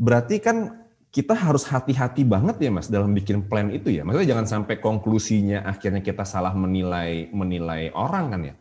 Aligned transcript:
berarti 0.00 0.40
kan 0.40 0.88
kita 1.12 1.34
harus 1.36 1.66
hati-hati 1.68 2.24
banget 2.24 2.56
ya 2.62 2.70
mas 2.72 2.88
dalam 2.88 3.12
bikin 3.12 3.44
plan 3.44 3.68
itu 3.68 3.92
ya. 3.92 4.06
Maksudnya 4.06 4.28
jangan 4.32 4.46
sampai 4.46 4.78
konklusinya 4.80 5.66
akhirnya 5.66 6.00
kita 6.00 6.24
salah 6.24 6.56
menilai 6.56 7.28
menilai 7.34 7.92
orang 7.92 8.24
kan 8.32 8.40
ya. 8.46 8.54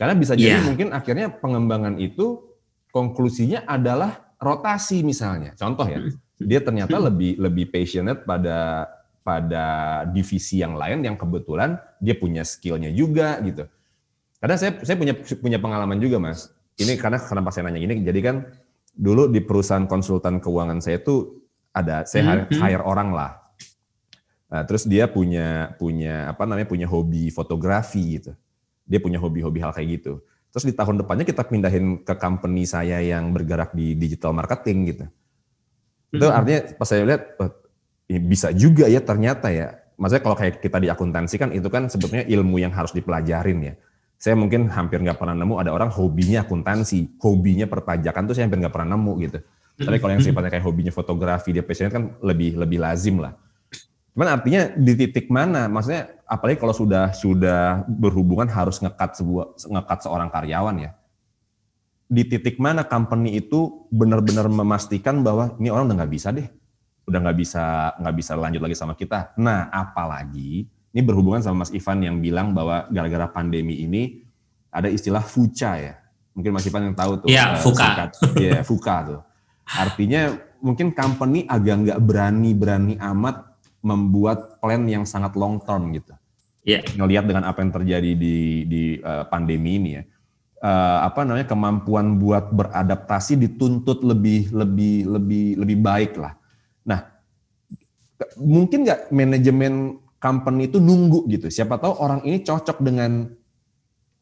Karena 0.00 0.14
bisa 0.16 0.32
jadi 0.32 0.58
yeah. 0.58 0.64
mungkin 0.64 0.96
akhirnya 0.96 1.28
pengembangan 1.28 2.00
itu 2.00 2.40
konklusinya 2.88 3.68
adalah 3.68 4.32
rotasi 4.40 5.04
misalnya. 5.04 5.52
Contoh 5.60 5.84
ya, 5.84 6.00
dia 6.40 6.64
ternyata 6.64 6.96
lebih 6.96 7.36
lebih 7.36 7.68
passionate 7.68 8.24
pada 8.24 8.88
pada 9.20 9.64
divisi 10.08 10.64
yang 10.64 10.80
lain 10.80 11.04
yang 11.04 11.20
kebetulan 11.20 11.76
dia 12.00 12.16
punya 12.16 12.42
skillnya 12.48 12.88
juga 12.96 13.36
gitu. 13.44 13.68
Karena 14.40 14.56
saya 14.56 14.80
saya 14.80 14.96
punya 14.96 15.12
punya 15.36 15.60
pengalaman 15.60 16.00
juga 16.00 16.16
mas. 16.16 16.48
Ini 16.80 16.96
karena 16.96 17.20
kenapa 17.20 17.52
saya 17.52 17.68
nanya 17.68 17.84
gini, 17.84 18.00
jadi 18.00 18.20
kan 18.24 18.36
dulu 18.94 19.30
di 19.30 19.40
perusahaan 19.40 19.86
konsultan 19.86 20.42
keuangan 20.42 20.82
saya 20.82 21.00
itu 21.00 21.40
ada 21.70 22.02
saya 22.06 22.46
hmm. 22.46 22.58
hire 22.58 22.84
orang 22.84 23.14
lah. 23.14 23.40
Nah, 24.50 24.66
terus 24.66 24.82
dia 24.82 25.06
punya 25.06 25.78
punya 25.78 26.34
apa 26.34 26.42
namanya 26.42 26.66
punya 26.66 26.90
hobi 26.90 27.30
fotografi 27.30 28.18
gitu. 28.18 28.34
Dia 28.90 28.98
punya 28.98 29.22
hobi-hobi 29.22 29.62
hal 29.62 29.70
kayak 29.70 30.02
gitu. 30.02 30.18
Terus 30.50 30.66
di 30.66 30.74
tahun 30.74 30.98
depannya 30.98 31.22
kita 31.22 31.46
pindahin 31.46 32.02
ke 32.02 32.14
company 32.18 32.66
saya 32.66 32.98
yang 32.98 33.30
bergerak 33.30 33.70
di 33.70 33.94
digital 33.94 34.34
marketing 34.34 34.78
gitu. 34.90 35.04
Itu 36.10 36.26
hmm. 36.26 36.34
artinya 36.34 36.60
pas 36.74 36.86
saya 36.90 37.06
lihat 37.06 37.22
oh, 37.38 37.54
bisa 38.10 38.50
juga 38.50 38.90
ya 38.90 38.98
ternyata 38.98 39.54
ya. 39.54 39.78
Maksudnya 39.94 40.22
kalau 40.26 40.36
kayak 40.36 40.58
kita 40.58 40.82
di 40.82 40.88
akuntansi 40.90 41.36
kan 41.38 41.54
itu 41.54 41.70
kan 41.70 41.86
sebetulnya 41.86 42.26
ilmu 42.26 42.58
yang 42.58 42.74
harus 42.74 42.90
dipelajarin 42.90 43.58
ya. 43.62 43.74
Saya 44.20 44.36
mungkin 44.36 44.68
hampir 44.68 45.00
nggak 45.00 45.16
pernah 45.16 45.32
nemu 45.32 45.64
ada 45.64 45.72
orang 45.72 45.88
hobinya 45.88 46.44
akuntansi, 46.44 47.16
hobinya 47.24 47.64
perpajakan 47.64 48.28
tuh 48.28 48.36
saya 48.36 48.44
hampir 48.44 48.60
nggak 48.60 48.74
pernah 48.76 48.92
nemu 48.92 49.12
gitu. 49.24 49.38
Tapi 49.80 49.96
kalau 49.96 50.12
yang 50.12 50.20
sifatnya 50.20 50.52
kayak 50.52 50.66
hobinya 50.68 50.92
fotografi, 50.92 51.56
dia 51.56 51.64
passionate 51.64 51.96
kan 51.96 52.04
lebih 52.20 52.52
lebih 52.60 52.84
lazim 52.84 53.16
lah. 53.16 53.32
Cuman 54.12 54.28
artinya 54.28 54.68
di 54.76 54.92
titik 54.92 55.32
mana? 55.32 55.72
Maksudnya 55.72 56.20
apalagi 56.28 56.60
kalau 56.60 56.76
sudah 56.76 57.16
sudah 57.16 57.88
berhubungan 57.88 58.44
harus 58.52 58.76
ngekat 58.84 59.16
sebuah 59.16 59.56
ngekat 59.56 59.98
seorang 60.04 60.28
karyawan 60.28 60.76
ya. 60.76 60.90
Di 62.04 62.28
titik 62.28 62.60
mana 62.60 62.84
company 62.84 63.40
itu 63.40 63.88
benar-benar 63.88 64.52
memastikan 64.52 65.24
bahwa 65.24 65.56
ini 65.56 65.72
orang 65.72 65.88
udah 65.88 66.04
nggak 66.04 66.12
bisa 66.12 66.28
deh, 66.28 66.44
udah 67.08 67.18
nggak 67.24 67.38
bisa 67.40 67.64
nggak 67.96 68.14
bisa 68.20 68.32
lanjut 68.36 68.60
lagi 68.60 68.76
sama 68.76 68.92
kita. 68.92 69.32
Nah, 69.40 69.72
apalagi 69.72 70.68
ini 70.90 71.00
berhubungan 71.06 71.38
sama 71.38 71.62
Mas 71.62 71.70
Ivan 71.70 72.02
yang 72.02 72.16
bilang 72.18 72.50
bahwa 72.50 72.90
gara-gara 72.90 73.30
pandemi 73.30 73.86
ini 73.86 74.26
ada 74.74 74.90
istilah 74.90 75.22
fuca 75.22 75.78
ya. 75.78 75.94
Mungkin 76.34 76.50
Mas 76.50 76.66
Ivan 76.66 76.90
yang 76.90 76.98
tahu 76.98 77.12
tuh. 77.26 77.28
Iya, 77.30 77.54
uh, 77.54 77.62
fuka. 77.62 77.88
Iya, 78.38 78.60
fuka 78.70 78.96
tuh. 79.06 79.20
Artinya 79.70 80.34
mungkin 80.58 80.90
company 80.90 81.46
agak 81.46 81.86
nggak 81.86 82.00
berani-berani 82.02 82.98
amat 82.98 83.54
membuat 83.80 84.58
plan 84.58 84.82
yang 84.86 85.06
sangat 85.06 85.38
long 85.38 85.62
term 85.62 85.94
gitu. 85.94 86.14
Iya. 86.66 86.82
Yeah. 86.82 86.98
Ngelihat 86.98 87.24
dengan 87.30 87.44
apa 87.46 87.62
yang 87.62 87.70
terjadi 87.70 88.10
di 88.18 88.66
di 88.66 88.82
uh, 89.02 89.26
pandemi 89.30 89.78
ini 89.78 89.90
ya. 89.94 90.04
Uh, 90.60 91.08
apa 91.08 91.24
namanya 91.24 91.48
kemampuan 91.48 92.20
buat 92.20 92.52
beradaptasi 92.52 93.40
dituntut 93.40 94.04
lebih 94.04 94.52
lebih 94.52 95.08
lebih 95.08 95.46
lebih 95.56 95.78
baik 95.80 96.12
lah. 96.20 96.36
Nah, 96.84 97.00
mungkin 98.36 98.84
nggak 98.84 99.08
manajemen 99.08 99.96
company 100.20 100.68
itu 100.68 100.78
nunggu 100.78 101.26
gitu. 101.32 101.48
Siapa 101.48 101.80
tahu 101.80 101.96
orang 101.98 102.20
ini 102.28 102.44
cocok 102.44 102.78
dengan 102.84 103.26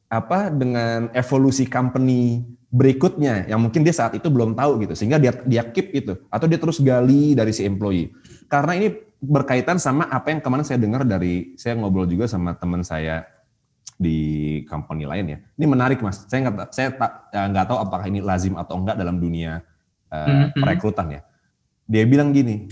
apa 0.09 0.49
dengan 0.49 1.13
evolusi 1.13 1.69
company 1.69 2.41
berikutnya 2.73 3.45
yang 3.45 3.61
mungkin 3.61 3.85
dia 3.85 3.93
saat 3.93 4.17
itu 4.17 4.31
belum 4.31 4.55
tahu 4.55 4.87
gitu. 4.87 4.95
Sehingga 4.95 5.19
dia 5.19 5.35
dia 5.45 5.67
keep 5.69 5.93
itu 5.93 6.17
atau 6.31 6.47
dia 6.47 6.57
terus 6.57 6.79
gali 6.79 7.35
dari 7.35 7.51
si 7.51 7.67
employee. 7.67 8.15
Karena 8.47 8.79
ini 8.79 8.95
berkaitan 9.19 9.83
sama 9.83 10.07
apa 10.07 10.31
yang 10.31 10.41
kemarin 10.41 10.65
saya 10.65 10.79
dengar 10.79 11.03
dari 11.03 11.59
saya 11.59 11.75
ngobrol 11.75 12.07
juga 12.07 12.31
sama 12.31 12.55
teman 12.55 12.87
saya 12.87 13.27
di 13.99 14.62
company 14.71 15.05
lain 15.05 15.27
ya. 15.34 15.39
Ini 15.59 15.67
menarik 15.67 15.99
mas. 15.99 16.22
Saya 16.31 16.47
nggak 16.47 16.71
saya 16.71 16.95
tak 16.95 17.34
ya, 17.34 17.43
nggak 17.51 17.67
tahu 17.67 17.78
apakah 17.83 18.06
ini 18.06 18.22
lazim 18.22 18.55
atau 18.55 18.78
enggak 18.78 18.95
dalam 18.95 19.19
dunia 19.19 19.67
uh, 20.15 20.17
mm-hmm. 20.31 20.62
perekrutan 20.62 21.19
ya. 21.19 21.21
Dia 21.91 22.06
bilang 22.06 22.31
gini 22.31 22.71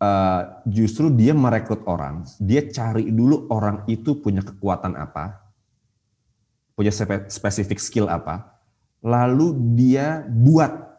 uh, 0.00 0.64
justru 0.66 1.12
dia 1.12 1.36
merekrut 1.36 1.84
orang 1.86 2.24
dia 2.40 2.66
cari 2.66 3.12
dulu 3.12 3.46
orang 3.52 3.84
itu 3.86 4.18
punya 4.18 4.42
kekuatan 4.42 4.96
apa 4.96 5.44
punya 6.74 6.90
spesifik 7.28 7.78
skill 7.78 8.08
apa 8.08 8.56
lalu 9.04 9.56
dia 9.76 10.24
buat 10.28 10.90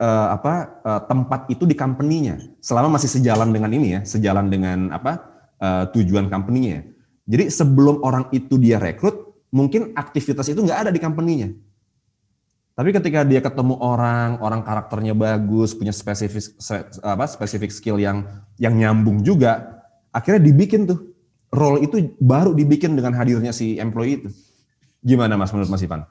uh, 0.00 0.28
apa 0.34 0.54
uh, 0.82 1.00
tempat 1.06 1.48
itu 1.52 1.64
di 1.68 1.76
company-nya 1.76 2.40
selama 2.58 2.98
masih 2.98 3.10
sejalan 3.10 3.50
dengan 3.54 3.70
ini 3.72 3.98
ya, 3.98 4.00
sejalan 4.02 4.50
dengan 4.50 4.90
apa 4.90 5.12
uh, 5.60 5.84
tujuan 5.94 6.28
company-nya. 6.28 6.84
Jadi 7.24 7.48
sebelum 7.48 8.04
orang 8.04 8.28
itu 8.36 8.60
dia 8.60 8.76
rekrut, 8.76 9.32
mungkin 9.48 9.96
aktivitas 9.96 10.52
itu 10.52 10.60
nggak 10.60 10.88
ada 10.88 10.90
di 10.92 11.00
company-nya. 11.00 11.56
Tapi 12.74 12.90
ketika 12.90 13.22
dia 13.22 13.38
ketemu 13.38 13.78
orang, 13.78 14.42
orang 14.42 14.66
karakternya 14.66 15.14
bagus, 15.14 15.78
punya 15.78 15.94
spesifik 15.94 16.58
apa 17.06 17.24
spesifik 17.30 17.70
skill 17.70 18.02
yang 18.02 18.26
yang 18.58 18.74
nyambung 18.74 19.22
juga, 19.22 19.82
akhirnya 20.10 20.42
dibikin 20.42 20.90
tuh 20.90 21.14
role 21.54 21.86
itu 21.86 22.18
baru 22.18 22.50
dibikin 22.50 22.98
dengan 22.98 23.14
hadirnya 23.14 23.54
si 23.54 23.78
employee 23.78 24.18
itu. 24.18 24.28
Gimana 25.06 25.38
Mas 25.38 25.54
menurut 25.54 25.70
Mas 25.70 25.86
Ivan? 25.86 26.02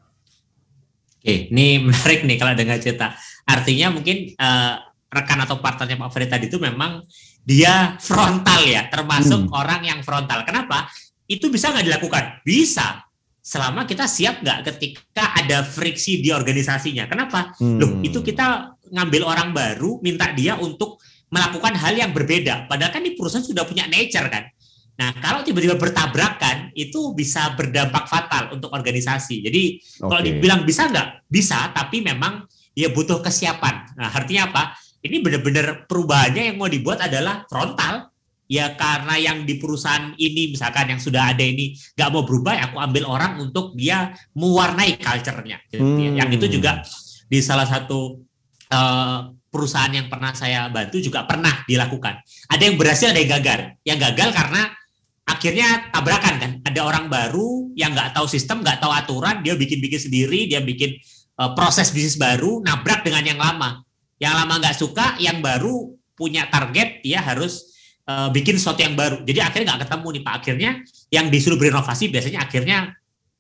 Oke, 1.20 1.52
ini 1.52 1.84
menarik 1.84 2.24
nih 2.24 2.38
kalau 2.40 2.56
dengar 2.56 2.80
cerita. 2.80 3.12
Artinya 3.44 3.92
mungkin 3.92 4.32
uh, 4.40 4.80
rekan 5.12 5.44
atau 5.44 5.60
partnernya 5.60 6.00
Pak 6.00 6.10
Ferry 6.16 6.28
tadi 6.32 6.48
itu 6.48 6.64
memang 6.64 7.04
dia 7.44 8.00
frontal 8.00 8.64
ya, 8.64 8.88
termasuk 8.88 9.52
hmm. 9.52 9.56
orang 9.56 9.84
yang 9.84 10.00
frontal. 10.00 10.48
Kenapa? 10.48 10.88
Itu 11.28 11.52
bisa 11.52 11.76
nggak 11.76 11.92
dilakukan? 11.92 12.24
Bisa, 12.48 13.04
selama 13.44 13.84
kita 13.84 14.08
siap 14.08 14.40
nggak 14.40 14.72
ketika 14.72 15.36
ada 15.36 15.68
friksi 15.68 16.24
di 16.24 16.32
organisasinya. 16.32 17.12
Kenapa? 17.12 17.52
Hmm. 17.60 17.76
Loh, 17.76 18.00
itu 18.00 18.24
kita 18.24 18.80
ngambil 18.88 19.22
orang 19.28 19.52
baru, 19.52 20.00
minta 20.00 20.32
dia 20.32 20.56
untuk 20.56 21.04
melakukan 21.28 21.76
hal 21.76 21.94
yang 22.00 22.16
berbeda. 22.16 22.72
Padahal 22.72 22.96
kan 22.96 23.04
di 23.04 23.20
perusahaan 23.20 23.44
sudah 23.44 23.68
punya 23.68 23.84
nature 23.92 24.32
kan. 24.32 24.48
Nah, 24.94 25.10
kalau 25.18 25.42
tiba-tiba 25.42 25.74
bertabrakan, 25.76 26.70
itu 26.78 27.18
bisa 27.18 27.58
berdampak 27.58 28.06
fatal 28.06 28.54
untuk 28.54 28.70
organisasi. 28.70 29.42
Jadi, 29.42 29.64
okay. 29.82 30.06
kalau 30.06 30.22
dibilang 30.22 30.62
bisa 30.64 30.86
nggak? 30.86 31.26
Bisa, 31.26 31.74
tapi 31.74 32.06
memang 32.06 32.46
ya 32.78 32.94
butuh 32.94 33.20
kesiapan. 33.20 33.98
Nah, 33.98 34.14
artinya 34.14 34.54
apa? 34.54 34.64
Ini 35.04 35.20
benar-benar 35.20 35.90
perubahannya 35.90 36.54
yang 36.54 36.58
mau 36.62 36.70
dibuat 36.70 37.02
adalah 37.04 37.44
frontal. 37.50 38.13
Ya 38.52 38.76
karena 38.76 39.16
yang 39.18 39.48
di 39.48 39.58
perusahaan 39.58 40.14
ini, 40.20 40.54
misalkan 40.54 40.92
yang 40.92 41.02
sudah 41.02 41.34
ada 41.34 41.42
ini 41.42 41.74
nggak 41.96 42.10
mau 42.12 42.24
berubah, 42.28 42.54
ya 42.54 42.64
aku 42.70 42.78
ambil 42.78 43.04
orang 43.08 43.40
untuk 43.40 43.74
dia 43.74 44.14
mewarnai 44.36 45.00
culture-nya. 45.00 45.64
Gitu 45.72 45.82
hmm. 45.82 46.20
Yang 46.20 46.30
itu 46.38 46.60
juga 46.60 46.84
di 47.32 47.40
salah 47.40 47.66
satu 47.66 48.20
uh, 48.70 49.32
perusahaan 49.48 49.90
yang 49.90 50.12
pernah 50.12 50.36
saya 50.36 50.68
bantu 50.70 51.00
juga 51.00 51.24
pernah 51.24 51.64
dilakukan. 51.66 52.20
Ada 52.52 52.64
yang 52.68 52.76
berhasil, 52.76 53.10
ada 53.10 53.20
yang 53.22 53.32
gagal. 53.40 53.60
Yang 53.88 54.00
gagal 54.12 54.30
karena 54.36 54.62
akhirnya 55.24 55.88
tabrakan 55.92 56.36
kan 56.36 56.52
ada 56.68 56.82
orang 56.84 57.08
baru 57.08 57.72
yang 57.80 57.96
nggak 57.96 58.12
tahu 58.12 58.28
sistem 58.28 58.60
nggak 58.60 58.84
tahu 58.84 58.92
aturan 58.92 59.40
dia 59.40 59.56
bikin 59.56 59.80
bikin 59.80 60.00
sendiri 60.12 60.52
dia 60.52 60.60
bikin 60.60 61.00
uh, 61.40 61.56
proses 61.56 61.96
bisnis 61.96 62.20
baru 62.20 62.60
nabrak 62.60 63.08
dengan 63.08 63.24
yang 63.24 63.40
lama 63.40 63.88
yang 64.20 64.36
lama 64.36 64.60
nggak 64.60 64.76
suka 64.76 65.16
yang 65.24 65.40
baru 65.40 65.96
punya 66.14 66.52
target 66.52 67.00
dia 67.02 67.24
harus 67.24 67.73
uh, 68.08 68.30
bikin 68.32 68.60
sesuatu 68.60 68.82
yang 68.84 68.96
baru. 68.96 69.24
Jadi 69.24 69.40
akhirnya 69.40 69.66
nggak 69.74 69.82
ketemu 69.88 70.08
nih 70.08 70.22
pak. 70.24 70.34
Akhirnya 70.42 70.72
yang 71.10 71.26
disuruh 71.32 71.58
berinovasi 71.60 72.12
biasanya 72.12 72.40
akhirnya 72.44 72.78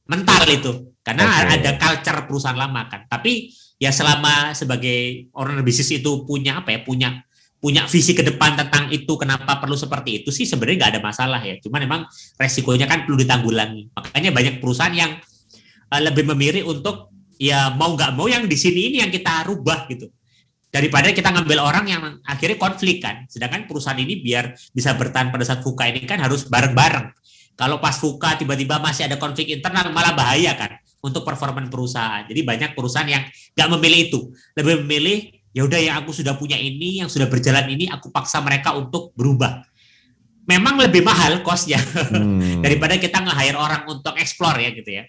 mental 0.07 0.43
itu. 0.47 0.71
Karena 1.03 1.27
okay. 1.27 1.59
ada 1.59 1.71
culture 1.75 2.19
perusahaan 2.27 2.55
lama 2.55 2.87
kan. 2.87 3.07
Tapi 3.07 3.51
ya 3.75 3.91
selama 3.91 4.55
sebagai 4.55 5.27
orang 5.35 5.59
bisnis 5.61 5.91
itu 5.91 6.23
punya 6.23 6.63
apa 6.63 6.71
ya 6.71 6.79
punya 6.85 7.09
punya 7.59 7.87
visi 7.87 8.11
ke 8.11 8.23
depan 8.27 8.59
tentang 8.59 8.91
itu 8.91 9.15
kenapa 9.15 9.55
perlu 9.55 9.79
seperti 9.79 10.23
itu 10.23 10.35
sih 10.35 10.43
sebenarnya 10.43 10.87
nggak 10.87 10.91
ada 10.99 11.01
masalah 11.03 11.41
ya. 11.43 11.59
Cuman 11.59 11.79
memang 11.83 12.01
resikonya 12.39 12.87
kan 12.87 13.07
perlu 13.07 13.19
ditanggulangi. 13.19 13.91
Makanya 13.95 14.31
banyak 14.31 14.55
perusahaan 14.59 14.91
yang 14.91 15.15
uh, 15.91 16.01
lebih 16.03 16.27
memilih 16.35 16.67
untuk 16.71 17.11
ya 17.39 17.71
mau 17.75 17.91
nggak 17.95 18.15
mau 18.15 18.27
yang 18.31 18.47
di 18.47 18.55
sini 18.55 18.93
ini 18.93 18.97
yang 19.03 19.11
kita 19.11 19.43
rubah 19.47 19.89
gitu 19.91 20.07
daripada 20.73 21.13
kita 21.13 21.29
ngambil 21.29 21.61
orang 21.61 21.85
yang 21.85 22.01
akhirnya 22.25 22.57
konflik 22.57 23.05
kan 23.05 23.29
sedangkan 23.29 23.69
perusahaan 23.69 23.99
ini 24.01 24.25
biar 24.25 24.57
bisa 24.73 24.97
bertahan 24.97 25.29
pada 25.29 25.45
saat 25.45 25.61
fuka 25.61 25.85
ini 25.85 26.09
kan 26.09 26.17
harus 26.17 26.49
bareng-bareng 26.49 27.13
kalau 27.53 27.77
pas 27.77 27.93
fuka 27.93 28.33
tiba-tiba 28.33 28.81
masih 28.81 29.05
ada 29.05 29.21
konflik 29.21 29.53
internal 29.53 29.93
malah 29.93 30.17
bahaya 30.17 30.57
kan 30.57 30.73
untuk 31.05 31.21
performa 31.21 31.61
perusahaan 31.69 32.25
jadi 32.25 32.41
banyak 32.41 32.73
perusahaan 32.73 33.05
yang 33.05 33.21
nggak 33.53 33.69
memilih 33.77 33.99
itu 34.09 34.19
lebih 34.57 34.81
memilih 34.81 35.43
ya 35.53 35.61
udah 35.63 35.79
yang 35.79 35.95
aku 36.01 36.11
sudah 36.11 36.35
punya 36.35 36.57
ini, 36.57 36.99
yang 36.99 37.07
sudah 37.07 37.29
berjalan 37.29 37.69
ini, 37.69 37.87
aku 37.87 38.09
paksa 38.09 38.41
mereka 38.41 38.73
untuk 38.73 39.13
berubah. 39.13 39.61
Memang 40.43 40.75
lebih 40.75 41.05
mahal 41.05 41.39
kosnya 41.39 41.79
hmm. 41.79 42.59
daripada 42.65 42.99
kita 42.99 43.23
nge-hire 43.23 43.55
orang 43.55 43.87
untuk 43.87 44.11
explore 44.19 44.59
ya 44.59 44.75
gitu 44.75 44.91
ya. 44.91 45.07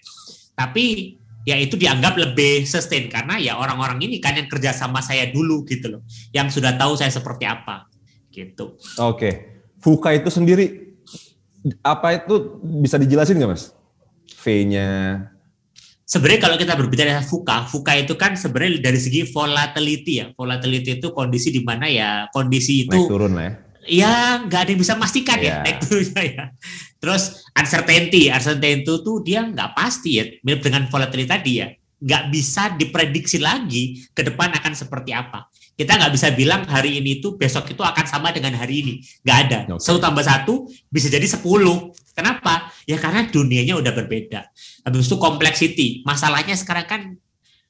Tapi 0.55 1.17
ya 1.45 1.55
itu 1.61 1.77
dianggap 1.77 2.17
lebih 2.17 2.65
sustain 2.65 3.07
karena 3.07 3.37
ya 3.37 3.55
orang-orang 3.55 4.01
ini 4.01 4.17
kan 4.17 4.33
yang 4.33 4.49
kerja 4.49 4.73
sama 4.73 4.99
saya 4.99 5.29
dulu 5.29 5.61
gitu 5.69 5.97
loh, 5.97 6.01
yang 6.33 6.49
sudah 6.49 6.73
tahu 6.75 6.97
saya 6.97 7.13
seperti 7.13 7.45
apa 7.45 7.87
gitu. 8.33 8.75
Oke, 8.97 9.15
okay. 9.15 9.33
Fuka 9.79 10.11
itu 10.17 10.33
sendiri 10.33 10.97
apa 11.85 12.17
itu 12.17 12.59
bisa 12.81 12.97
dijelasin 12.97 13.37
nggak 13.37 13.51
mas? 13.53 13.71
V-nya? 14.41 14.89
Sebenarnya 16.05 16.41
kalau 16.45 16.57
kita 16.61 16.77
berbicara 16.77 17.17
Fuka, 17.25 17.65
Fuka 17.65 17.97
itu 17.97 18.13
kan 18.13 18.37
sebenarnya 18.37 18.77
dari 18.77 19.01
segi 19.01 19.25
volatility 19.25 20.13
ya. 20.21 20.25
Volatility 20.37 21.01
itu 21.01 21.09
kondisi 21.17 21.49
di 21.49 21.65
mana 21.65 21.89
ya 21.89 22.29
kondisi 22.29 22.85
itu 22.85 22.93
naik 22.93 23.09
turun 23.09 23.33
lah 23.33 23.45
ya. 23.49 23.53
Ya 23.85 24.41
nggak 24.41 24.59
ada 24.65 24.69
yang 24.73 24.81
bisa 24.81 24.97
memastikan 24.97 25.37
yeah. 25.37 25.61
ya 25.61 25.65
naik 25.65 25.77
turunnya 25.85 26.21
ya. 26.25 26.43
Terus 26.97 27.45
uncertainty, 27.53 28.33
uncertainty 28.33 28.81
itu 28.81 29.05
tuh 29.05 29.21
dia 29.21 29.45
nggak 29.45 29.77
pasti 29.77 30.17
ya, 30.17 30.25
mirip 30.41 30.65
dengan 30.65 30.89
volatility 30.89 31.29
tadi 31.29 31.51
ya, 31.61 31.69
nggak 32.01 32.23
bisa 32.33 32.73
diprediksi 32.73 33.37
lagi 33.37 34.09
ke 34.09 34.25
depan 34.25 34.49
akan 34.57 34.73
seperti 34.73 35.13
apa. 35.13 35.45
Kita 35.77 36.01
nggak 36.01 36.11
bisa 36.17 36.33
bilang 36.33 36.65
hari 36.65 36.97
ini 36.97 37.21
tuh 37.21 37.37
besok 37.37 37.69
itu 37.69 37.85
akan 37.85 38.05
sama 38.09 38.33
dengan 38.33 38.57
hari 38.57 38.81
ini, 38.81 38.93
nggak 39.21 39.37
ada. 39.45 39.57
Okay. 39.69 39.85
Satu 39.85 40.01
tambah 40.01 40.25
satu 40.25 40.65
bisa 40.89 41.13
jadi 41.13 41.29
sepuluh. 41.29 41.93
Kenapa? 42.17 42.73
Ya 42.89 42.97
karena 42.97 43.27
dunianya 43.29 43.77
udah 43.77 43.93
berbeda. 43.93 44.49
Habis 44.87 45.05
itu 45.05 45.19
complexity, 45.21 45.87
masalahnya 46.07 46.57
sekarang 46.57 46.87
kan 46.89 47.01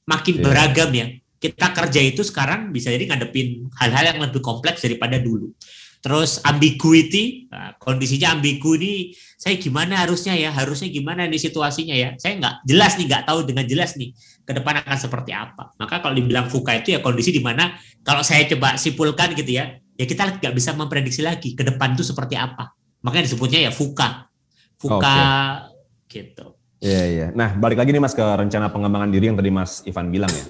makin 0.08 0.40
yeah. 0.40 0.44
beragam 0.48 0.90
ya. 0.96 1.06
Kita 1.36 1.76
kerja 1.76 2.00
itu 2.00 2.24
sekarang 2.24 2.72
bisa 2.72 2.88
jadi 2.88 3.04
ngadepin 3.04 3.68
hal-hal 3.76 4.16
yang 4.16 4.24
lebih 4.24 4.40
kompleks 4.40 4.80
daripada 4.80 5.20
dulu. 5.20 5.52
Terus 6.00 6.38
ambiguity, 6.46 7.50
nah, 7.50 7.74
kondisinya 7.80 8.38
ambigu 8.38 8.78
ini 8.78 9.10
saya 9.34 9.58
gimana 9.58 10.06
harusnya 10.06 10.38
ya, 10.38 10.54
harusnya 10.54 10.86
gimana 10.88 11.26
nih 11.26 11.40
situasinya 11.40 11.96
ya. 11.96 12.14
Saya 12.16 12.38
nggak 12.38 12.54
jelas 12.68 12.94
nih, 12.96 13.06
nggak 13.10 13.24
tahu 13.26 13.38
dengan 13.48 13.64
jelas 13.66 13.98
nih 13.98 14.14
ke 14.46 14.52
depan 14.54 14.86
akan 14.86 14.98
seperti 14.98 15.34
apa. 15.34 15.74
Maka 15.76 15.98
kalau 15.98 16.14
dibilang 16.14 16.46
fuka 16.46 16.78
itu 16.78 16.94
ya 16.94 17.02
kondisi 17.02 17.34
di 17.34 17.42
mana 17.42 17.74
kalau 18.06 18.22
saya 18.22 18.46
coba 18.46 18.78
simpulkan 18.78 19.34
gitu 19.34 19.58
ya, 19.58 19.76
ya 19.98 20.04
kita 20.06 20.38
nggak 20.38 20.54
bisa 20.54 20.76
memprediksi 20.78 21.26
lagi 21.26 21.58
ke 21.58 21.66
depan 21.66 21.98
itu 21.98 22.06
seperti 22.06 22.38
apa. 22.38 22.70
Makanya 23.02 23.26
disebutnya 23.26 23.66
ya 23.66 23.72
fuka. 23.74 24.30
Fuka 24.76 25.00
okay. 25.00 26.22
gitu. 26.22 26.56
Iya, 26.78 27.02
iya. 27.08 27.26
Nah, 27.32 27.56
balik 27.56 27.80
lagi 27.80 27.90
nih 27.90 28.02
Mas 28.04 28.12
ke 28.12 28.22
rencana 28.22 28.68
pengembangan 28.68 29.08
diri 29.08 29.32
yang 29.32 29.38
tadi 29.38 29.50
Mas 29.50 29.80
Ivan 29.88 30.12
bilang 30.12 30.30
ya. 30.30 30.46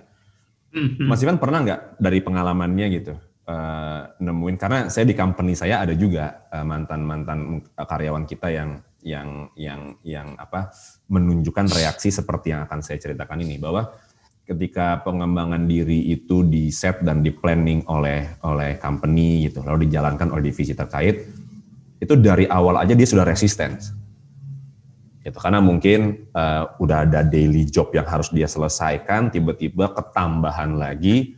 Mhm. 0.77 1.07
Mas 1.09 1.23
Ivan 1.23 1.41
pernah 1.41 1.65
nggak 1.65 1.81
dari 1.97 2.21
pengalamannya 2.21 2.87
gitu, 2.93 3.15
uh, 3.47 4.01
nemuin. 4.19 4.57
Karena 4.59 4.79
saya 4.91 5.07
di 5.07 5.15
company 5.15 5.55
saya 5.55 5.87
ada 5.87 5.95
juga 5.95 6.47
uh, 6.51 6.67
mantan-mantan 6.67 7.63
karyawan 7.75 8.27
kita 8.27 8.51
yang 8.53 8.71
yang 9.07 9.51
yang 9.55 9.81
yang 10.03 10.29
apa 10.35 10.75
menunjukkan 11.07 11.71
reaksi 11.71 12.11
seperti 12.11 12.53
yang 12.53 12.67
akan 12.67 12.83
saya 12.83 12.99
ceritakan 12.99 13.47
ini. 13.47 13.57
Bahwa 13.57 13.87
ketika 14.47 15.03
pengembangan 15.03 15.67
diri 15.67 16.11
itu 16.11 16.47
di 16.47 16.71
set 16.71 17.03
dan 17.03 17.23
di 17.23 17.35
planning 17.35 17.83
oleh 17.91 18.39
oleh 18.47 18.79
company 18.79 19.51
gitu 19.51 19.63
lalu 19.67 19.91
dijalankan 19.91 20.31
oleh 20.31 20.55
divisi 20.55 20.71
terkait 20.71 21.27
itu 21.99 22.15
dari 22.15 22.45
awal 22.47 22.77
aja 22.77 22.93
dia 22.93 23.09
sudah 23.09 23.25
resisten. 23.25 23.81
Itu 25.27 25.43
karena 25.43 25.59
mungkin 25.59 26.31
uh, 26.31 26.79
udah 26.79 27.03
ada 27.03 27.27
daily 27.27 27.67
job 27.67 27.91
yang 27.91 28.07
harus 28.07 28.31
dia 28.31 28.47
selesaikan 28.47 29.33
tiba-tiba 29.35 29.91
ketambahan 29.91 30.79
lagi 30.79 31.36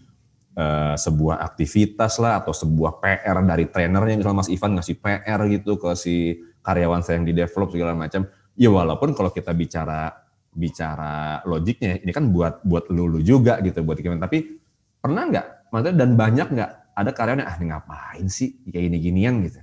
uh, 0.58 0.94
sebuah 0.98 1.38
aktivitas 1.40 2.18
lah 2.18 2.42
atau 2.42 2.50
sebuah 2.50 2.98
PR 2.98 3.38
dari 3.46 3.70
trainernya. 3.70 4.18
Misalnya 4.18 4.38
Mas 4.42 4.50
Ivan 4.50 4.74
ngasih 4.76 4.96
PR 4.98 5.40
gitu 5.46 5.78
ke 5.78 5.94
si 5.94 6.42
karyawan 6.66 7.00
saya 7.06 7.22
yang 7.22 7.26
di 7.30 7.34
develop 7.38 7.70
segala 7.70 7.94
macam. 7.94 8.26
Ya 8.58 8.68
walaupun 8.74 9.14
kalau 9.14 9.30
kita 9.30 9.54
bicara 9.54 10.10
bicara 10.50 11.38
logiknya 11.46 12.02
ini 12.02 12.10
kan 12.10 12.34
buat 12.34 12.66
buat 12.66 12.90
lulu 12.90 13.22
juga 13.22 13.62
gitu 13.62 13.86
buat 13.86 14.02
gimana. 14.02 14.26
Tapi 14.26 14.58
pernah 14.98 15.30
nggak? 15.30 15.70
Maksudnya 15.70 15.94
dan 15.94 16.10
banyak 16.18 16.48
nggak 16.58 16.70
ada 16.98 17.10
karyawan 17.14 17.40
yang 17.46 17.48
ah 17.48 17.56
ini 17.56 17.66
ngapain 17.70 18.26
sih 18.26 18.58
kayak 18.66 18.84
ini 18.90 18.98
ginian 18.98 19.34
gitu. 19.46 19.62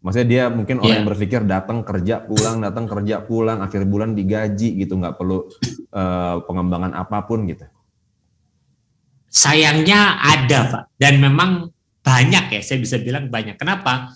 Maksudnya 0.00 0.28
dia 0.28 0.44
mungkin 0.48 0.80
orang 0.80 0.88
yeah. 0.88 0.96
yang 1.00 1.08
berpikir 1.08 1.40
datang 1.44 1.84
kerja 1.84 2.24
pulang 2.24 2.64
datang 2.64 2.88
kerja 2.88 3.20
pulang 3.20 3.60
akhir 3.60 3.84
bulan 3.84 4.16
digaji 4.16 4.80
gitu 4.80 4.96
nggak 4.96 5.16
perlu 5.20 5.44
uh, 5.92 6.40
pengembangan 6.44 6.96
apa 6.96 7.24
pun 7.28 7.44
gitu 7.44 7.68
sayangnya 9.30 10.18
ada 10.18 10.58
Pak. 10.68 10.82
Dan 10.98 11.22
memang 11.22 11.70
banyak 12.02 12.58
ya 12.58 12.60
saya 12.60 12.82
bisa 12.82 12.98
bilang 12.98 13.30
banyak. 13.30 13.54
Kenapa? 13.56 14.12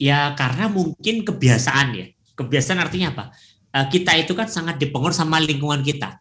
Ya 0.00 0.32
karena 0.34 0.72
mungkin 0.72 1.22
kebiasaan 1.22 1.94
ya. 1.94 2.06
Kebiasaan 2.34 2.80
artinya 2.80 3.12
apa? 3.12 3.24
Eh, 3.76 3.86
kita 3.92 4.16
itu 4.16 4.32
kan 4.32 4.48
sangat 4.48 4.80
dipengaruhi 4.80 5.14
sama 5.14 5.36
lingkungan 5.38 5.84
kita. 5.84 6.18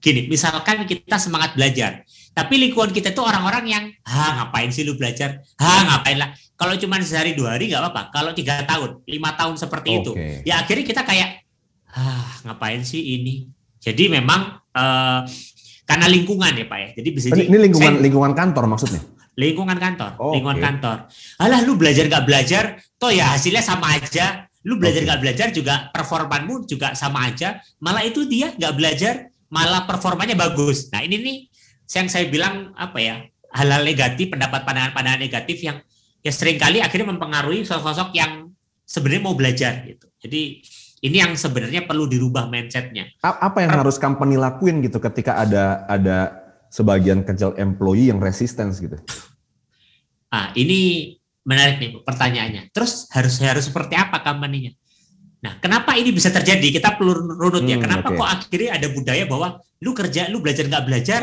Gini 0.00 0.28
misalkan 0.28 0.88
kita 0.88 1.20
semangat 1.20 1.52
belajar 1.56 2.04
tapi 2.30 2.62
lingkungan 2.62 2.94
kita 2.94 3.10
itu 3.10 3.22
orang-orang 3.26 3.64
yang 3.66 3.84
ha 4.06 4.40
ngapain 4.40 4.70
sih 4.70 4.86
lu 4.86 4.94
belajar? 4.94 5.42
Ha 5.58 5.72
ngapain 5.90 6.16
lah? 6.16 6.30
Kalau 6.54 6.78
cuma 6.78 7.02
sehari 7.02 7.34
dua 7.34 7.58
hari 7.58 7.66
nggak 7.66 7.82
apa-apa. 7.82 8.02
Kalau 8.14 8.30
tiga 8.30 8.62
tahun 8.62 9.02
lima 9.02 9.34
tahun 9.34 9.58
seperti 9.58 9.88
okay. 9.90 9.98
itu 9.98 10.12
ya 10.46 10.62
akhirnya 10.62 10.84
kita 10.86 11.02
kayak 11.02 11.42
ah 11.90 12.30
ngapain 12.46 12.86
sih 12.86 13.18
ini? 13.18 13.50
Jadi 13.82 14.06
memang 14.12 14.62
uh, 14.72 15.26
karena 15.90 16.06
lingkungan 16.06 16.52
ya 16.54 16.66
Pak 16.70 16.78
ya. 16.78 16.88
Jadi 17.02 17.08
bisa 17.10 17.26
Ini 17.34 17.58
lingkungan 17.66 17.98
saya, 17.98 18.04
lingkungan 18.06 18.32
kantor 18.38 18.64
maksudnya? 18.70 19.02
Lingkungan 19.34 19.78
kantor, 19.78 20.10
oh, 20.22 20.30
lingkungan 20.38 20.58
okay. 20.62 20.66
kantor. 20.70 20.96
Alah 21.42 21.60
lu 21.66 21.74
belajar 21.74 22.04
nggak 22.06 22.24
belajar, 22.26 22.64
toh 22.94 23.10
ya 23.10 23.34
hasilnya 23.34 23.58
sama 23.58 23.98
aja. 23.98 24.46
Lu 24.62 24.78
belajar 24.78 25.02
nggak 25.02 25.18
okay. 25.18 25.24
belajar 25.26 25.46
juga 25.50 25.74
performanmu 25.90 26.70
juga 26.70 26.94
sama 26.94 27.26
aja. 27.26 27.58
Malah 27.82 28.06
itu 28.06 28.22
dia 28.30 28.54
nggak 28.54 28.74
belajar, 28.78 29.34
malah 29.50 29.82
performanya 29.82 30.38
bagus. 30.38 30.94
Nah 30.94 31.02
ini 31.02 31.18
nih 31.18 31.36
yang 31.90 32.06
saya 32.06 32.30
bilang 32.30 32.70
apa 32.78 32.98
ya 33.02 33.26
hal-hal 33.50 33.82
negatif, 33.82 34.30
pendapat 34.30 34.62
pandangan-pandangan 34.62 35.18
negatif 35.18 35.58
yang 35.58 35.82
ya 36.22 36.30
sering 36.30 36.60
kali 36.60 36.78
akhirnya 36.78 37.10
mempengaruhi 37.10 37.66
sosok-sosok 37.66 38.14
yang 38.14 38.54
sebenarnya 38.86 39.22
mau 39.26 39.34
belajar 39.34 39.82
gitu. 39.90 40.06
Jadi 40.22 40.62
ini 41.00 41.16
yang 41.16 41.32
sebenarnya 41.32 41.88
perlu 41.88 42.04
dirubah 42.04 42.48
mindsetnya. 42.52 43.08
Apa 43.24 43.64
yang 43.64 43.72
harus 43.80 43.96
company 43.96 44.36
lakuin 44.36 44.84
gitu 44.84 45.00
ketika 45.00 45.40
ada 45.40 45.88
ada 45.88 46.36
sebagian 46.68 47.24
kecil 47.24 47.56
employee 47.56 48.12
yang 48.12 48.20
resistance 48.20 48.84
gitu? 48.84 49.00
Ah, 50.28 50.52
ini 50.54 51.12
menarik 51.42 51.80
nih 51.80 51.90
pertanyaannya. 52.04 52.68
Terus 52.70 53.08
harus 53.16 53.40
harus 53.40 53.64
seperti 53.66 53.96
apa 53.96 54.20
company-nya? 54.20 54.76
Nah, 55.40 55.56
kenapa 55.56 55.96
ini 55.96 56.12
bisa 56.12 56.28
terjadi? 56.28 56.68
Kita 56.68 57.00
perlu 57.00 57.32
runut 57.32 57.64
ya. 57.64 57.80
Hmm, 57.80 57.84
kenapa 57.88 58.08
okay. 58.12 58.18
kok 58.20 58.28
akhirnya 58.28 58.70
ada 58.76 58.88
budaya 58.92 59.24
bahwa 59.24 59.48
lu 59.80 59.90
kerja, 59.96 60.28
lu 60.28 60.44
belajar 60.44 60.68
nggak 60.68 60.84
belajar, 60.84 61.20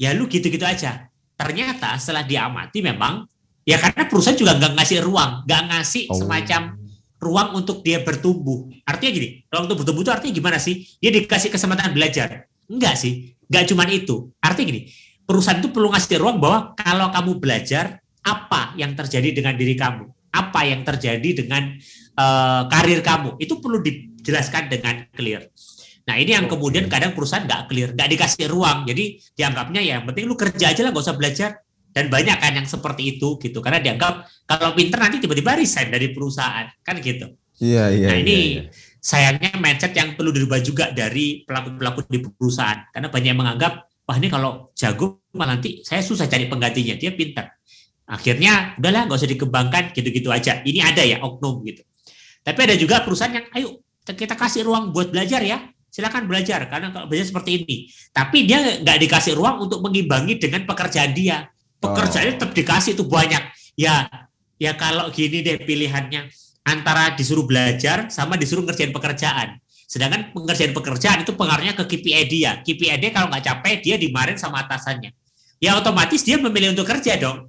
ya 0.00 0.16
lu 0.16 0.24
gitu-gitu 0.24 0.64
aja. 0.64 1.12
Ternyata 1.36 2.00
setelah 2.00 2.24
diamati 2.24 2.80
memang 2.80 3.28
ya 3.68 3.76
karena 3.76 4.08
perusahaan 4.08 4.40
juga 4.40 4.56
nggak 4.56 4.72
ngasih 4.72 4.98
ruang, 5.04 5.44
nggak 5.44 5.62
ngasih 5.68 6.04
oh. 6.08 6.16
semacam 6.16 6.77
ruang 7.18 7.58
untuk 7.58 7.82
dia 7.82 8.02
bertumbuh. 8.02 8.70
Artinya 8.86 9.12
gini, 9.18 9.28
ruang 9.50 9.66
untuk 9.66 9.82
bertumbuh 9.82 10.02
itu 10.06 10.12
artinya 10.14 10.34
gimana 10.34 10.58
sih? 10.62 10.86
Dia 11.02 11.10
dikasih 11.10 11.50
kesempatan 11.50 11.90
belajar. 11.92 12.46
Enggak 12.70 12.94
sih, 12.98 13.34
enggak 13.50 13.64
cuma 13.70 13.84
itu. 13.90 14.30
Artinya 14.38 14.66
gini, 14.74 14.80
perusahaan 15.26 15.58
itu 15.58 15.70
perlu 15.74 15.90
ngasih 15.90 16.18
ruang 16.22 16.38
bahwa 16.38 16.72
kalau 16.78 17.10
kamu 17.10 17.30
belajar, 17.42 17.98
apa 18.22 18.76
yang 18.78 18.94
terjadi 18.94 19.34
dengan 19.34 19.54
diri 19.58 19.74
kamu? 19.74 20.04
Apa 20.30 20.60
yang 20.68 20.84
terjadi 20.86 21.44
dengan 21.44 21.74
uh, 22.18 22.68
karir 22.70 23.00
kamu? 23.02 23.40
Itu 23.42 23.58
perlu 23.58 23.82
dijelaskan 23.82 24.70
dengan 24.70 25.08
clear. 25.10 25.48
Nah 26.08 26.16
ini 26.16 26.32
yang 26.32 26.48
kemudian 26.48 26.88
kadang 26.88 27.12
perusahaan 27.12 27.44
nggak 27.44 27.68
clear, 27.68 27.88
nggak 27.92 28.08
dikasih 28.16 28.48
ruang. 28.48 28.88
Jadi 28.88 29.20
dianggapnya 29.36 29.80
ya 29.84 30.00
yang 30.00 30.04
penting 30.08 30.24
lu 30.24 30.36
kerja 30.36 30.72
aja 30.72 30.80
lah, 30.80 30.90
nggak 30.92 31.04
usah 31.04 31.16
belajar 31.16 31.50
dan 31.92 32.12
banyak 32.12 32.36
kan 32.38 32.52
yang 32.54 32.68
seperti 32.68 33.16
itu 33.16 33.40
gitu 33.40 33.58
karena 33.64 33.80
dianggap 33.80 34.28
kalau 34.44 34.76
pinter 34.76 34.98
nanti 35.00 35.18
tiba-tiba 35.18 35.56
resign 35.56 35.88
dari 35.88 36.12
perusahaan 36.12 36.68
kan 36.84 36.96
gitu. 37.00 37.32
Iya 37.58 37.90
iya. 37.90 38.08
Nah 38.12 38.16
ini 38.22 38.36
iya, 38.38 38.62
iya. 38.62 38.62
sayangnya 39.02 39.50
mindset 39.58 39.92
yang 39.96 40.14
perlu 40.14 40.30
dirubah 40.30 40.62
juga 40.62 40.94
dari 40.94 41.42
pelaku-pelaku 41.42 42.06
di 42.06 42.18
perusahaan 42.22 42.86
karena 42.94 43.08
banyak 43.10 43.28
yang 43.34 43.40
menganggap 43.40 43.72
wah 44.06 44.16
ini 44.16 44.28
kalau 44.30 44.70
jago 44.78 45.26
malah 45.34 45.58
nanti 45.58 45.82
saya 45.82 46.00
susah 46.00 46.30
cari 46.30 46.46
penggantinya 46.46 46.94
dia 46.94 47.10
pinter. 47.12 47.50
Akhirnya 48.08 48.78
udahlah 48.80 49.04
nggak 49.04 49.18
usah 49.20 49.28
dikembangkan 49.28 49.84
gitu-gitu 49.92 50.32
aja. 50.32 50.64
Ini 50.64 50.80
ada 50.80 51.02
ya 51.04 51.20
oknum 51.20 51.60
gitu. 51.66 51.82
Tapi 52.40 52.60
ada 52.64 52.74
juga 52.78 53.02
perusahaan 53.04 53.34
yang 53.34 53.46
ayo 53.52 53.82
kita 54.08 54.38
kasih 54.38 54.64
ruang 54.64 54.94
buat 54.94 55.12
belajar 55.12 55.44
ya 55.44 55.60
silakan 55.88 56.24
belajar 56.24 56.64
karena 56.70 56.94
kalau 56.94 57.10
belajar 57.10 57.26
seperti 57.28 57.50
ini. 57.64 57.76
Tapi 58.14 58.46
dia 58.46 58.80
nggak 58.80 58.98
dikasih 59.02 59.34
ruang 59.34 59.66
untuk 59.66 59.82
mengimbangi 59.82 60.38
dengan 60.38 60.64
pekerjaan 60.64 61.12
dia 61.12 61.48
pekerjaannya 61.78 62.32
tetap 62.38 62.52
dikasih 62.54 62.98
itu 62.98 63.04
banyak 63.06 63.42
ya 63.78 64.06
ya 64.58 64.74
kalau 64.74 65.10
gini 65.14 65.42
deh 65.42 65.62
pilihannya 65.62 66.28
antara 66.66 67.14
disuruh 67.14 67.46
belajar 67.46 68.10
sama 68.10 68.34
disuruh 68.34 68.66
ngerjain 68.66 68.90
pekerjaan 68.90 69.62
sedangkan 69.88 70.36
pengerjaan 70.36 70.76
pekerjaan 70.76 71.18
itu 71.24 71.32
pengaruhnya 71.32 71.72
ke 71.72 71.84
KPI 71.86 72.22
dia 72.28 72.60
KPI 72.60 73.00
dia 73.00 73.10
kalau 73.14 73.32
nggak 73.32 73.44
capek 73.46 73.76
dia 73.80 73.96
dimarahin 73.96 74.36
sama 74.36 74.66
atasannya 74.66 75.14
ya 75.62 75.78
otomatis 75.78 76.20
dia 76.26 76.36
memilih 76.36 76.76
untuk 76.76 76.84
kerja 76.84 77.16
dong 77.16 77.48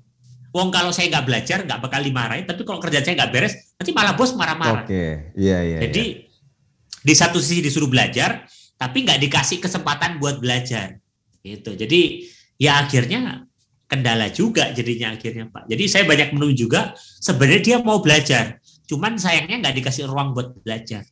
Wong 0.50 0.74
kalau 0.74 0.90
saya 0.90 1.14
nggak 1.14 1.26
belajar 1.30 1.58
nggak 1.62 1.78
bakal 1.78 2.02
dimarahin, 2.02 2.46
tapi 2.50 2.66
kalau 2.66 2.82
kerjaan 2.82 3.06
saya 3.06 3.16
nggak 3.22 3.32
beres, 3.34 3.54
nanti 3.78 3.94
malah 3.94 4.18
bos 4.18 4.34
marah-marah. 4.34 4.82
Oke, 4.82 5.30
iya 5.38 5.62
iya. 5.62 5.78
Jadi 5.86 6.26
iya. 6.26 7.06
di 7.06 7.14
satu 7.14 7.38
sisi 7.38 7.62
disuruh 7.62 7.86
belajar, 7.86 8.50
tapi 8.74 9.06
nggak 9.06 9.22
dikasih 9.30 9.62
kesempatan 9.62 10.18
buat 10.18 10.42
belajar. 10.42 10.98
Gitu. 11.46 11.78
Jadi 11.78 12.26
ya 12.58 12.82
akhirnya 12.82 13.46
kendala 13.90 14.30
juga 14.30 14.70
jadinya 14.70 15.18
akhirnya 15.18 15.50
Pak. 15.50 15.66
Jadi 15.66 15.84
saya 15.90 16.04
banyak 16.06 16.38
menunggu 16.38 16.56
juga 16.56 16.94
sebenarnya 16.96 17.62
dia 17.66 17.78
mau 17.82 18.00
belajar, 18.00 18.62
cuman 18.86 19.18
sayangnya 19.18 19.66
nggak 19.66 19.76
dikasih 19.82 20.06
ruang 20.06 20.38
buat 20.38 20.54
belajar. 20.62 21.04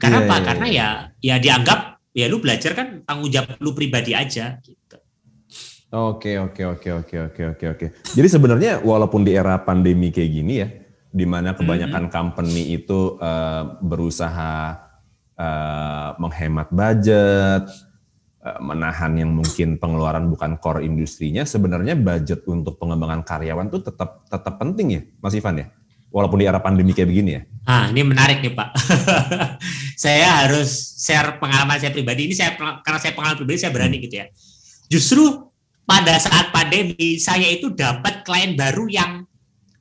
Karena 0.00 0.24
yeah, 0.24 0.26
apa? 0.26 0.34
Yeah, 0.34 0.46
Karena 0.48 0.66
iya. 0.66 0.88
ya 1.20 1.36
ya 1.36 1.36
dianggap 1.36 1.80
ya 2.16 2.26
lu 2.26 2.40
belajar 2.40 2.72
kan 2.72 3.04
tanggung 3.04 3.28
jawab 3.28 3.60
lu 3.60 3.76
pribadi 3.76 4.16
aja 4.16 4.56
gitu. 4.64 4.96
Oke 5.88 6.40
oke 6.40 6.62
oke 6.64 6.88
oke 7.04 7.16
oke 7.32 7.42
oke 7.52 7.64
oke. 7.76 7.86
Jadi 8.16 8.28
sebenarnya 8.28 8.80
walaupun 8.80 9.24
di 9.24 9.36
era 9.36 9.60
pandemi 9.60 10.08
kayak 10.08 10.30
gini 10.32 10.54
ya, 10.64 10.68
di 11.12 11.24
mana 11.28 11.52
kebanyakan 11.52 12.08
mm 12.08 12.08
-hmm. 12.08 12.16
company 12.16 12.62
itu 12.76 13.16
uh, 13.20 13.76
berusaha 13.80 14.76
uh, 15.36 16.08
menghemat 16.20 16.68
budget, 16.72 17.68
menahan 18.38 19.18
yang 19.18 19.34
mungkin 19.34 19.82
pengeluaran 19.82 20.30
bukan 20.30 20.62
core 20.62 20.86
industrinya, 20.86 21.42
sebenarnya 21.42 21.98
budget 21.98 22.46
untuk 22.46 22.78
pengembangan 22.78 23.26
karyawan 23.26 23.66
tuh 23.66 23.82
tetap 23.82 24.24
tetap 24.30 24.54
penting 24.62 24.88
ya, 24.94 25.00
Mas 25.18 25.34
Ivan 25.34 25.58
ya? 25.58 25.66
Walaupun 26.08 26.40
di 26.40 26.48
era 26.48 26.56
pandemi 26.62 26.96
kayak 26.96 27.08
begini 27.10 27.30
ya. 27.36 27.42
Ah, 27.68 27.84
ini 27.92 28.00
menarik 28.00 28.40
nih 28.40 28.56
Pak. 28.56 28.68
saya 30.04 30.46
harus 30.46 30.96
share 30.96 31.36
pengalaman 31.36 31.76
saya 31.76 31.92
pribadi. 31.92 32.32
Ini 32.32 32.34
saya 32.38 32.56
karena 32.56 32.96
saya 32.96 33.12
pengalaman 33.12 33.36
pribadi 33.36 33.58
saya 33.60 33.74
berani 33.76 34.00
hmm. 34.00 34.04
gitu 34.08 34.14
ya. 34.16 34.26
Justru 34.88 35.24
pada 35.84 36.16
saat 36.16 36.48
pandemi 36.48 37.20
saya 37.20 37.44
itu 37.52 37.74
dapat 37.76 38.24
klien 38.24 38.56
baru 38.56 38.88
yang 38.88 39.12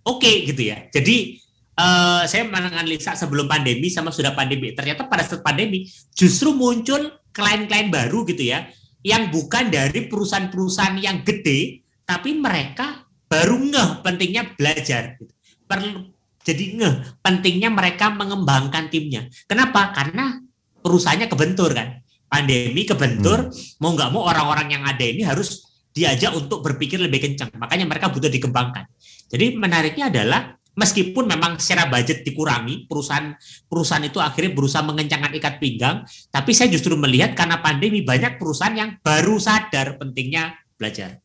oke 0.04 0.20
okay, 0.20 0.44
gitu 0.52 0.68
ya. 0.68 0.92
Jadi 0.92 1.40
uh, 1.80 2.28
saya 2.28 2.44
menganalisa 2.44 3.16
sebelum 3.16 3.48
pandemi 3.48 3.88
sama 3.88 4.12
sudah 4.12 4.36
pandemi. 4.36 4.76
Ternyata 4.76 5.08
pada 5.08 5.24
saat 5.24 5.40
pandemi 5.40 5.88
justru 6.12 6.52
muncul 6.52 7.08
klien-klien 7.38 7.94
baru 7.94 8.26
gitu 8.26 8.50
ya, 8.50 8.66
yang 9.06 9.30
bukan 9.30 9.70
dari 9.70 10.10
perusahaan-perusahaan 10.10 10.98
yang 10.98 11.22
gede, 11.22 11.86
tapi 12.02 12.34
mereka 12.34 13.06
baru 13.30 13.62
ngeh 13.62 13.90
pentingnya 14.02 14.58
belajar. 14.58 15.22
Gitu. 15.22 15.30
Perlu 15.70 16.18
jadi 16.42 16.64
ngeh 16.80 16.96
pentingnya 17.22 17.70
mereka 17.70 18.10
mengembangkan 18.10 18.90
timnya. 18.90 19.30
Kenapa? 19.46 19.94
Karena 19.94 20.42
perusahaannya 20.82 21.30
kebentur 21.30 21.78
kan. 21.78 22.02
Pandemi 22.28 22.84
kebentur, 22.84 23.48
hmm. 23.48 23.80
mau 23.80 23.96
nggak 23.96 24.12
mau 24.12 24.28
orang-orang 24.28 24.68
yang 24.76 24.84
ada 24.84 25.06
ini 25.06 25.24
harus 25.24 25.64
diajak 25.96 26.36
untuk 26.36 26.60
berpikir 26.60 27.00
lebih 27.00 27.24
kencang. 27.24 27.54
Makanya 27.56 27.88
mereka 27.88 28.12
butuh 28.12 28.28
dikembangkan. 28.28 28.84
Jadi 29.32 29.56
menariknya 29.56 30.12
adalah 30.12 30.57
meskipun 30.78 31.26
memang 31.26 31.58
secara 31.58 31.90
budget 31.90 32.22
dikurangi, 32.22 32.86
perusahaan 32.86 33.34
perusahaan 33.66 34.06
itu 34.06 34.22
akhirnya 34.22 34.54
berusaha 34.54 34.86
mengencangkan 34.86 35.34
ikat 35.34 35.56
pinggang, 35.58 36.06
tapi 36.30 36.54
saya 36.54 36.70
justru 36.70 36.94
melihat 36.94 37.34
karena 37.34 37.60
pandemi 37.60 38.06
banyak 38.06 38.38
perusahaan 38.38 38.78
yang 38.78 38.90
baru 39.02 39.42
sadar 39.42 39.98
pentingnya 39.98 40.54
belajar. 40.78 41.18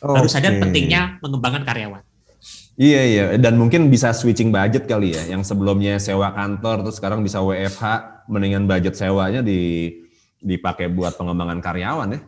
Okay. 0.00 0.16
Baru 0.16 0.28
sadar 0.28 0.56
pentingnya 0.56 1.20
mengembangkan 1.20 1.62
karyawan. 1.68 2.02
Iya 2.76 3.02
iya 3.08 3.24
dan 3.40 3.56
mungkin 3.56 3.88
bisa 3.88 4.12
switching 4.12 4.52
budget 4.52 4.84
kali 4.84 5.16
ya 5.16 5.32
yang 5.32 5.40
sebelumnya 5.40 5.96
sewa 5.96 6.28
kantor 6.36 6.84
terus 6.84 7.00
sekarang 7.00 7.24
bisa 7.24 7.40
WFH 7.40 7.84
mendingan 8.28 8.68
budget 8.68 8.92
sewanya 8.92 9.40
di 9.40 9.88
dipakai 10.36 10.92
buat 10.92 11.16
pengembangan 11.16 11.64
karyawan 11.64 12.08
ya. 12.12 12.20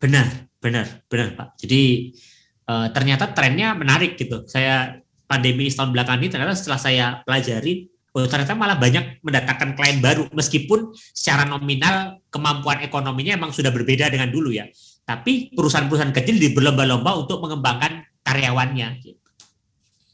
Benar, 0.00 0.48
benar, 0.56 0.86
benar 1.04 1.28
Pak. 1.36 1.48
Jadi 1.60 2.16
uh, 2.64 2.88
ternyata 2.96 3.28
trennya 3.36 3.76
menarik 3.76 4.16
gitu. 4.16 4.48
Saya 4.48 4.99
pandemi 5.30 5.70
setahun 5.70 5.94
belakangan 5.94 6.18
ini 6.18 6.28
ternyata 6.34 6.58
setelah 6.58 6.80
saya 6.82 7.06
pelajari 7.22 7.86
oh 8.10 8.26
ternyata 8.26 8.58
malah 8.58 8.74
banyak 8.74 9.22
mendatangkan 9.22 9.78
klien 9.78 10.02
baru. 10.02 10.26
Meskipun 10.34 10.90
secara 11.14 11.46
nominal 11.46 12.18
kemampuan 12.34 12.82
ekonominya 12.82 13.38
emang 13.38 13.54
sudah 13.54 13.70
berbeda 13.70 14.10
dengan 14.10 14.26
dulu 14.34 14.50
ya. 14.50 14.66
Tapi 15.06 15.54
perusahaan-perusahaan 15.54 16.14
kecil 16.14 16.42
berlomba-lomba 16.50 17.14
untuk 17.18 17.38
mengembangkan 17.42 18.02
karyawannya 18.26 19.02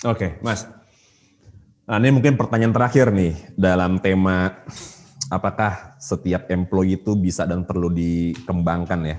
oke 0.04 0.40
mas. 0.44 0.68
Nah 1.86 1.96
ini 2.02 2.10
mungkin 2.10 2.34
pertanyaan 2.34 2.74
terakhir 2.74 3.14
nih 3.14 3.34
dalam 3.54 4.02
tema 4.02 4.66
apakah 5.30 5.96
setiap 6.02 6.50
employee 6.50 6.98
itu 6.98 7.14
bisa 7.14 7.46
dan 7.46 7.62
perlu 7.64 7.88
dikembangkan 7.88 9.00
ya? 9.06 9.18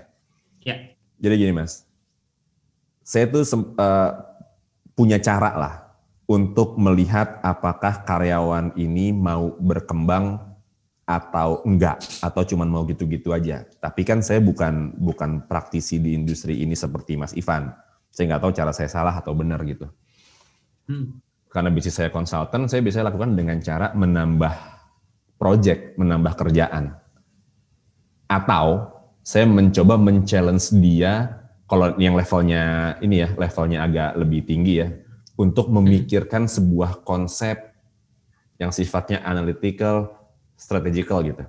Ya. 0.68 0.76
Jadi 1.18 1.34
gini 1.48 1.54
mas. 1.56 1.88
Saya 3.08 3.32
tuh 3.32 3.48
uh, 3.48 4.12
punya 4.92 5.16
cara 5.24 5.56
lah 5.56 5.87
untuk 6.28 6.76
melihat 6.76 7.40
apakah 7.40 8.04
karyawan 8.04 8.76
ini 8.76 9.16
mau 9.16 9.56
berkembang 9.58 10.44
atau 11.08 11.64
enggak 11.64 12.04
atau 12.20 12.44
cuma 12.44 12.68
mau 12.68 12.84
gitu-gitu 12.84 13.32
aja. 13.32 13.64
Tapi 13.80 14.04
kan 14.04 14.20
saya 14.20 14.44
bukan 14.44 14.92
bukan 15.00 15.48
praktisi 15.48 16.04
di 16.04 16.20
industri 16.20 16.60
ini 16.60 16.76
seperti 16.76 17.16
Mas 17.16 17.32
Ivan. 17.32 17.72
Saya 18.12 18.36
nggak 18.36 18.44
tahu 18.44 18.52
cara 18.52 18.72
saya 18.76 18.92
salah 18.92 19.16
atau 19.16 19.32
benar 19.32 19.64
gitu. 19.64 19.88
Hmm. 20.92 21.24
Karena 21.48 21.72
bisnis 21.72 21.96
saya 21.96 22.12
konsultan, 22.12 22.68
saya 22.68 22.84
bisa 22.84 23.00
lakukan 23.00 23.32
dengan 23.32 23.56
cara 23.64 23.96
menambah 23.96 24.52
project, 25.40 25.96
menambah 25.96 26.36
kerjaan. 26.36 26.92
Atau 28.28 28.92
saya 29.24 29.48
mencoba 29.48 29.96
men-challenge 29.96 30.76
dia 30.84 31.40
kalau 31.72 31.96
yang 31.96 32.20
levelnya 32.20 32.96
ini 33.00 33.24
ya, 33.24 33.32
levelnya 33.32 33.88
agak 33.88 34.12
lebih 34.20 34.44
tinggi 34.44 34.84
ya, 34.84 34.92
untuk 35.38 35.70
memikirkan 35.70 36.50
sebuah 36.50 37.06
konsep 37.06 37.72
yang 38.58 38.74
sifatnya 38.74 39.22
analytical, 39.22 40.18
strategical 40.58 41.22
gitu. 41.22 41.46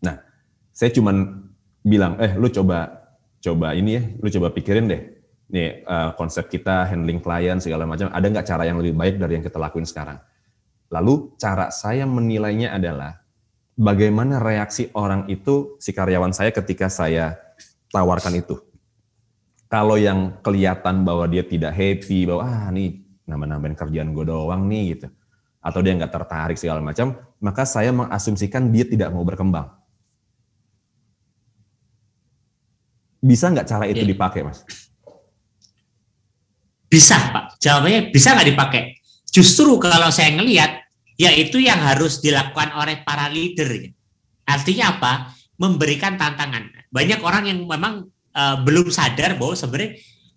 Nah, 0.00 0.24
saya 0.72 0.90
cuman 0.96 1.44
bilang, 1.84 2.16
eh 2.16 2.32
lu 2.32 2.48
coba 2.48 3.04
coba 3.44 3.76
ini 3.76 3.90
ya, 4.00 4.02
lu 4.16 4.28
coba 4.32 4.48
pikirin 4.50 4.88
deh. 4.88 5.02
Nih 5.46 5.86
uh, 5.86 6.16
konsep 6.18 6.50
kita 6.50 6.88
handling 6.90 7.22
klien 7.22 7.60
segala 7.62 7.86
macam, 7.86 8.10
ada 8.10 8.26
nggak 8.26 8.48
cara 8.48 8.64
yang 8.66 8.80
lebih 8.80 8.96
baik 8.96 9.20
dari 9.20 9.38
yang 9.38 9.44
kita 9.44 9.60
lakuin 9.60 9.86
sekarang? 9.86 10.18
Lalu 10.88 11.36
cara 11.36 11.68
saya 11.68 12.08
menilainya 12.08 12.74
adalah 12.74 13.20
bagaimana 13.76 14.40
reaksi 14.40 14.88
orang 14.96 15.28
itu 15.28 15.76
si 15.78 15.92
karyawan 15.92 16.32
saya 16.32 16.50
ketika 16.50 16.88
saya 16.88 17.36
tawarkan 17.92 18.40
itu 18.40 18.56
kalau 19.66 19.98
yang 19.98 20.38
kelihatan 20.42 21.02
bahwa 21.02 21.26
dia 21.26 21.42
tidak 21.42 21.74
happy, 21.74 22.26
bahwa 22.26 22.46
ah 22.46 22.70
nih 22.70 23.02
nambah-nambahin 23.26 23.74
kerjaan 23.74 24.14
gue 24.14 24.24
doang 24.26 24.70
nih 24.70 24.94
gitu, 24.94 25.06
atau 25.58 25.80
dia 25.82 25.98
nggak 25.98 26.14
tertarik 26.14 26.58
segala 26.58 26.78
macam, 26.78 27.18
maka 27.42 27.66
saya 27.66 27.90
mengasumsikan 27.90 28.70
dia 28.70 28.86
tidak 28.86 29.10
mau 29.10 29.26
berkembang. 29.26 29.66
Bisa 33.18 33.50
nggak 33.50 33.66
cara 33.66 33.84
itu 33.90 34.06
ya. 34.06 34.10
dipakai, 34.14 34.40
mas? 34.46 34.62
Bisa, 36.86 37.18
Pak. 37.18 37.58
Jawabannya 37.58 38.14
bisa 38.14 38.38
nggak 38.38 38.48
dipakai. 38.54 38.82
Justru 39.26 39.74
kalau 39.82 40.14
saya 40.14 40.30
ngelihat, 40.38 40.86
ya 41.18 41.34
itu 41.34 41.58
yang 41.58 41.82
harus 41.82 42.22
dilakukan 42.22 42.70
oleh 42.78 43.02
para 43.02 43.26
leader. 43.26 43.90
Artinya 44.46 44.94
apa? 44.94 45.12
Memberikan 45.58 46.14
tantangan. 46.14 46.70
Banyak 46.94 47.20
orang 47.26 47.50
yang 47.50 47.66
memang 47.66 48.06
uh, 48.36 48.60
belum 48.60 48.92
sadar 48.92 49.40
bahwa 49.40 49.56
sebenarnya 49.56 49.96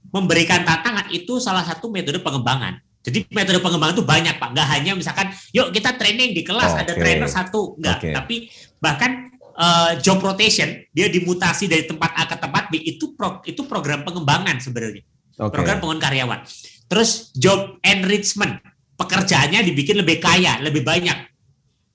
memberikan 0.10 0.63
tantangan 0.63 1.12
itu 1.12 1.38
salah 1.44 1.68
satu 1.68 1.91
metode 1.91 2.24
pengembangan. 2.24 2.79
Jadi 3.00 3.27
metode 3.32 3.60
pengembangan 3.63 3.96
itu 3.96 4.06
banyak 4.08 4.36
pak, 4.39 4.50
nggak 4.56 4.68
hanya 4.75 4.91
misalkan, 4.91 5.32
yuk 5.56 5.72
kita 5.72 5.96
training 5.96 6.36
di 6.36 6.44
kelas 6.44 6.75
okay. 6.75 6.84
ada 6.84 6.94
trainer 7.00 7.29
satu, 7.32 7.79
nggak, 7.79 7.98
okay. 8.00 8.12
tapi 8.12 8.36
bahkan 8.84 9.32
uh, 9.56 9.96
job 10.03 10.20
rotation 10.20 10.84
dia 10.91 11.08
dimutasi 11.08 11.72
dari 11.72 11.88
tempat 11.88 12.12
A 12.20 12.27
ke 12.27 12.36
tempat 12.36 12.68
B 12.68 12.75
itu 12.84 13.15
pro, 13.15 13.39
itu 13.48 13.63
program 13.63 14.03
pengembangan 14.03 14.60
sebenarnya, 14.60 15.03
okay. 15.39 15.48
program 15.48 15.79
pengembangan 15.79 16.06
karyawan. 16.12 16.39
Terus 16.91 17.32
job 17.39 17.79
enrichment 17.88 18.60
pekerjaannya 19.00 19.63
dibikin 19.63 19.96
lebih 20.03 20.20
kaya, 20.20 20.60
lebih 20.60 20.84
banyak. 20.84 21.18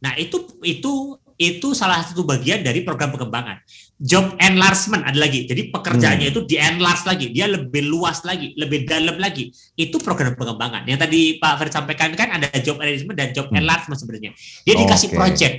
Nah 0.01 0.13
itu 0.17 0.57
itu 0.65 1.21
itu 1.35 1.75
salah 1.75 1.99
satu 2.03 2.23
bagian 2.23 2.63
dari 2.63 2.87
program 2.87 3.11
pengembangan. 3.11 3.59
Job 3.99 4.39
enlargement 4.39 5.03
ada 5.03 5.19
lagi. 5.19 5.51
Jadi 5.51 5.71
pekerjaannya 5.75 6.31
hmm. 6.31 6.35
itu 6.35 6.41
di 6.47 6.57
enlarge 6.59 7.05
lagi, 7.07 7.27
dia 7.35 7.51
lebih 7.51 7.83
luas 7.91 8.23
lagi, 8.23 8.55
lebih 8.55 8.87
dalam 8.87 9.19
lagi. 9.19 9.51
Itu 9.75 9.99
program 9.99 10.39
pengembangan. 10.39 10.87
Yang 10.87 10.99
tadi 11.07 11.21
Pak 11.43 11.53
Fer 11.59 11.69
sampaikan 11.75 12.11
kan 12.15 12.39
ada 12.39 12.47
job 12.63 12.79
enlargement 12.79 13.17
dan 13.19 13.29
job 13.35 13.51
hmm. 13.51 13.59
enlargement 13.59 13.99
sebenarnya. 13.99 14.31
Dia 14.63 14.75
dikasih 14.79 15.09
okay. 15.11 15.19
project, 15.19 15.55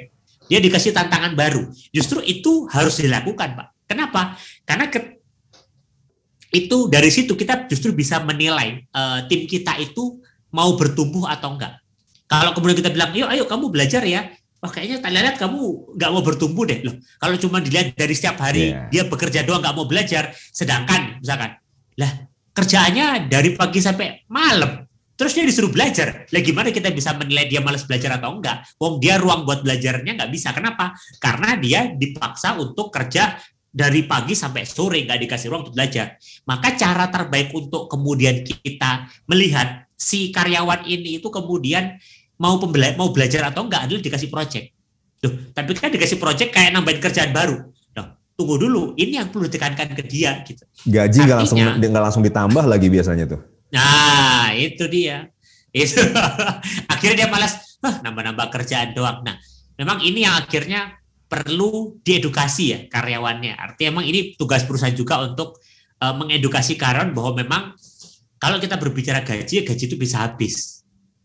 dia 0.48 0.60
dikasih 0.64 0.92
tantangan 0.96 1.36
baru. 1.36 1.64
Justru 1.92 2.24
itu 2.24 2.68
harus 2.72 2.96
dilakukan, 2.96 3.60
Pak. 3.60 3.68
Kenapa? 3.86 4.40
Karena 4.64 4.88
ke, 4.88 5.20
itu 6.56 6.88
dari 6.88 7.12
situ 7.12 7.36
kita 7.36 7.68
justru 7.68 7.92
bisa 7.92 8.24
menilai 8.24 8.88
uh, 8.96 9.28
tim 9.28 9.44
kita 9.44 9.76
itu 9.84 10.24
mau 10.56 10.72
bertumbuh 10.80 11.28
atau 11.28 11.52
enggak. 11.60 11.84
Kalau 12.26 12.56
kemudian 12.58 12.80
kita 12.80 12.90
bilang, 12.90 13.12
yuk 13.14 13.30
ayo 13.30 13.44
kamu 13.46 13.70
belajar 13.70 14.02
ya, 14.02 14.32
oh 14.66 14.72
kayaknya 14.74 14.98
tak 14.98 15.14
lihat 15.14 15.38
kamu 15.38 15.94
nggak 15.94 16.10
mau 16.10 16.24
bertumbuh 16.26 16.66
deh 16.66 16.82
loh. 16.82 16.98
Kalau 17.22 17.38
cuma 17.38 17.62
dilihat 17.62 17.94
dari 17.94 18.14
setiap 18.18 18.42
hari 18.42 18.74
yeah. 18.74 18.90
dia 18.90 19.04
bekerja 19.06 19.46
doang 19.46 19.62
nggak 19.62 19.76
mau 19.78 19.86
belajar, 19.86 20.34
sedangkan 20.34 21.22
misalkan 21.22 21.62
lah 21.96 22.12
kerjaannya 22.58 23.30
dari 23.30 23.54
pagi 23.54 23.80
sampai 23.80 24.26
malam 24.28 24.86
Terus 25.16 25.32
dia 25.32 25.48
disuruh 25.48 25.72
belajar. 25.72 26.28
Lah 26.28 26.42
gimana 26.44 26.76
kita 26.76 26.92
bisa 26.92 27.16
menilai 27.16 27.48
dia 27.48 27.64
malas 27.64 27.88
belajar 27.88 28.20
atau 28.20 28.36
enggak? 28.36 28.68
Wong 28.76 29.00
dia 29.00 29.16
ruang 29.16 29.48
buat 29.48 29.64
belajarnya 29.64 30.20
nggak 30.20 30.32
bisa. 30.32 30.52
Kenapa? 30.52 30.92
Karena 31.24 31.56
dia 31.56 31.88
dipaksa 31.96 32.60
untuk 32.60 32.92
kerja 32.92 33.40
dari 33.72 34.04
pagi 34.04 34.36
sampai 34.36 34.68
sore 34.68 35.08
nggak 35.08 35.20
dikasih 35.24 35.48
ruang 35.48 35.68
untuk 35.68 35.76
belajar. 35.80 36.20
Maka 36.44 36.76
cara 36.76 37.08
terbaik 37.08 37.56
untuk 37.56 37.88
kemudian 37.88 38.44
kita 38.44 39.08
melihat 39.32 39.88
si 39.96 40.36
karyawan 40.36 40.84
ini 40.84 41.24
itu 41.24 41.32
kemudian 41.32 41.96
mau 42.40 42.60
pembela 42.60 42.96
mau 43.00 43.12
belajar 43.12 43.48
atau 43.48 43.68
enggak 43.68 43.88
adalah 43.88 44.02
dikasih 44.04 44.30
project. 44.32 44.76
Tuh, 45.20 45.34
tapi 45.56 45.72
kan 45.74 45.90
dikasih 45.90 46.20
project 46.20 46.52
kayak 46.52 46.76
nambahin 46.76 47.00
kerjaan 47.00 47.32
baru. 47.32 47.58
Loh, 47.96 48.08
tunggu 48.36 48.56
dulu, 48.60 48.84
ini 49.00 49.18
yang 49.18 49.32
perlu 49.32 49.48
ditekankan 49.48 49.96
ke 49.96 50.04
dia 50.04 50.44
gitu. 50.44 50.64
Gaji 50.86 51.18
nggak 51.24 51.38
langsung 51.40 51.58
nggak 51.60 52.04
langsung 52.04 52.24
ditambah 52.24 52.64
lagi 52.68 52.88
biasanya 52.92 53.26
tuh. 53.26 53.42
Nah, 53.72 54.54
itu 54.54 54.86
dia. 54.92 55.28
Itu 55.76 56.00
akhirnya 56.94 57.26
dia 57.26 57.30
malas, 57.32 57.80
ah, 57.84 58.00
nambah-nambah 58.04 58.48
kerjaan 58.52 58.96
doang. 58.96 59.24
Nah, 59.24 59.36
memang 59.80 60.04
ini 60.04 60.24
yang 60.24 60.36
akhirnya 60.40 61.00
perlu 61.26 62.00
diedukasi 62.06 62.64
ya 62.72 62.80
karyawannya. 62.88 63.58
Artinya 63.58 64.00
memang 64.00 64.08
ini 64.08 64.38
tugas 64.38 64.64
perusahaan 64.64 64.94
juga 64.94 65.26
untuk 65.26 65.60
uh, 66.00 66.14
mengedukasi 66.16 66.78
karyawan 66.80 67.12
bahwa 67.12 67.32
memang 67.42 67.64
kalau 68.40 68.62
kita 68.62 68.78
berbicara 68.78 69.26
gaji, 69.26 69.66
gaji 69.66 69.84
itu 69.90 69.98
bisa 69.98 70.22
habis. 70.22 70.75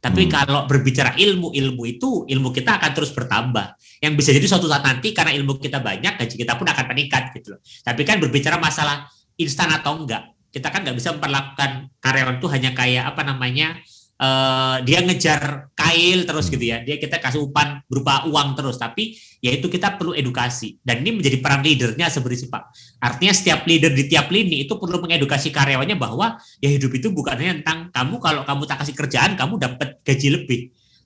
Tapi 0.01 0.27
hmm. 0.27 0.33
kalau 0.33 0.61
berbicara 0.65 1.13
ilmu, 1.13 1.53
ilmu 1.53 1.83
itu 1.85 2.25
ilmu 2.25 2.49
kita 2.57 2.81
akan 2.81 2.91
terus 2.97 3.13
bertambah. 3.13 3.77
Yang 4.01 4.13
bisa 4.17 4.31
jadi 4.33 4.47
suatu 4.49 4.65
saat 4.65 4.81
nanti 4.81 5.13
karena 5.13 5.37
ilmu 5.37 5.61
kita 5.61 5.85
banyak, 5.85 6.17
gaji 6.17 6.35
kita 6.41 6.57
pun 6.57 6.65
akan 6.65 6.85
meningkat 6.89 7.37
gitu 7.37 7.57
loh. 7.57 7.61
Tapi 7.85 8.03
kan 8.09 8.17
berbicara 8.17 8.57
masalah 8.57 9.05
instan 9.37 9.69
atau 9.69 10.01
enggak 10.01 10.33
kita 10.51 10.69
kan 10.69 10.83
nggak 10.83 10.99
bisa 10.99 11.15
memperlakukan 11.15 11.71
karyawan 12.03 12.37
itu 12.43 12.47
hanya 12.51 12.71
kayak 12.75 13.05
apa 13.07 13.23
namanya 13.23 13.79
uh, 14.21 14.77
dia 14.85 15.01
ngejar 15.01 15.73
kail 15.73 16.29
terus 16.29 16.53
gitu 16.53 16.61
ya. 16.61 16.85
Dia 16.85 17.01
kita 17.01 17.17
kasih 17.19 17.41
umpan 17.41 17.81
berupa 17.89 18.29
uang 18.29 18.53
terus. 18.55 18.77
Tapi 18.77 19.17
ya 19.41 19.57
itu 19.57 19.67
kita 19.73 19.97
perlu 19.97 20.13
edukasi. 20.13 20.77
Dan 20.85 21.01
ini 21.01 21.19
menjadi 21.19 21.41
peran 21.41 21.65
leadernya 21.65 22.13
sebenarnya 22.13 22.53
pak. 22.53 22.63
Artinya 23.01 23.33
setiap 23.33 23.65
leader 23.65 23.91
di 23.97 24.05
tiap 24.07 24.29
lini 24.29 24.69
itu 24.69 24.77
perlu 24.77 25.01
mengedukasi 25.01 25.49
karyawannya 25.51 25.97
bahwa 25.97 26.37
ya 26.61 26.69
hidup 26.69 26.93
itu 26.93 27.09
bukan 27.11 27.35
hanya 27.41 27.65
tentang 27.65 27.89
kamu. 27.91 28.15
Kalau 28.21 28.43
kamu 28.45 28.63
tak 28.69 28.79
kasih 28.85 28.95
kerjaan 28.95 29.31
kamu 29.35 29.55
dapat 29.57 29.89
gaji 30.05 30.29
lebih. 30.29 30.61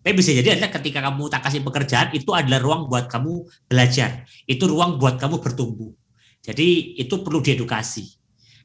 Tapi 0.05 0.13
bisa 0.21 0.37
jadi 0.37 0.61
adalah 0.61 0.69
ketika 0.69 1.01
kamu 1.01 1.33
tak 1.33 1.49
kasih 1.49 1.65
pekerjaan 1.65 2.13
itu 2.13 2.29
adalah 2.37 2.61
ruang 2.61 2.93
buat 2.93 3.09
kamu 3.09 3.49
belajar. 3.73 4.29
Itu 4.45 4.69
ruang 4.69 5.01
buat 5.01 5.17
kamu 5.17 5.41
bertumbuh. 5.41 5.97
Jadi 6.45 7.01
itu 7.01 7.25
perlu 7.25 7.41
diedukasi. 7.41 8.05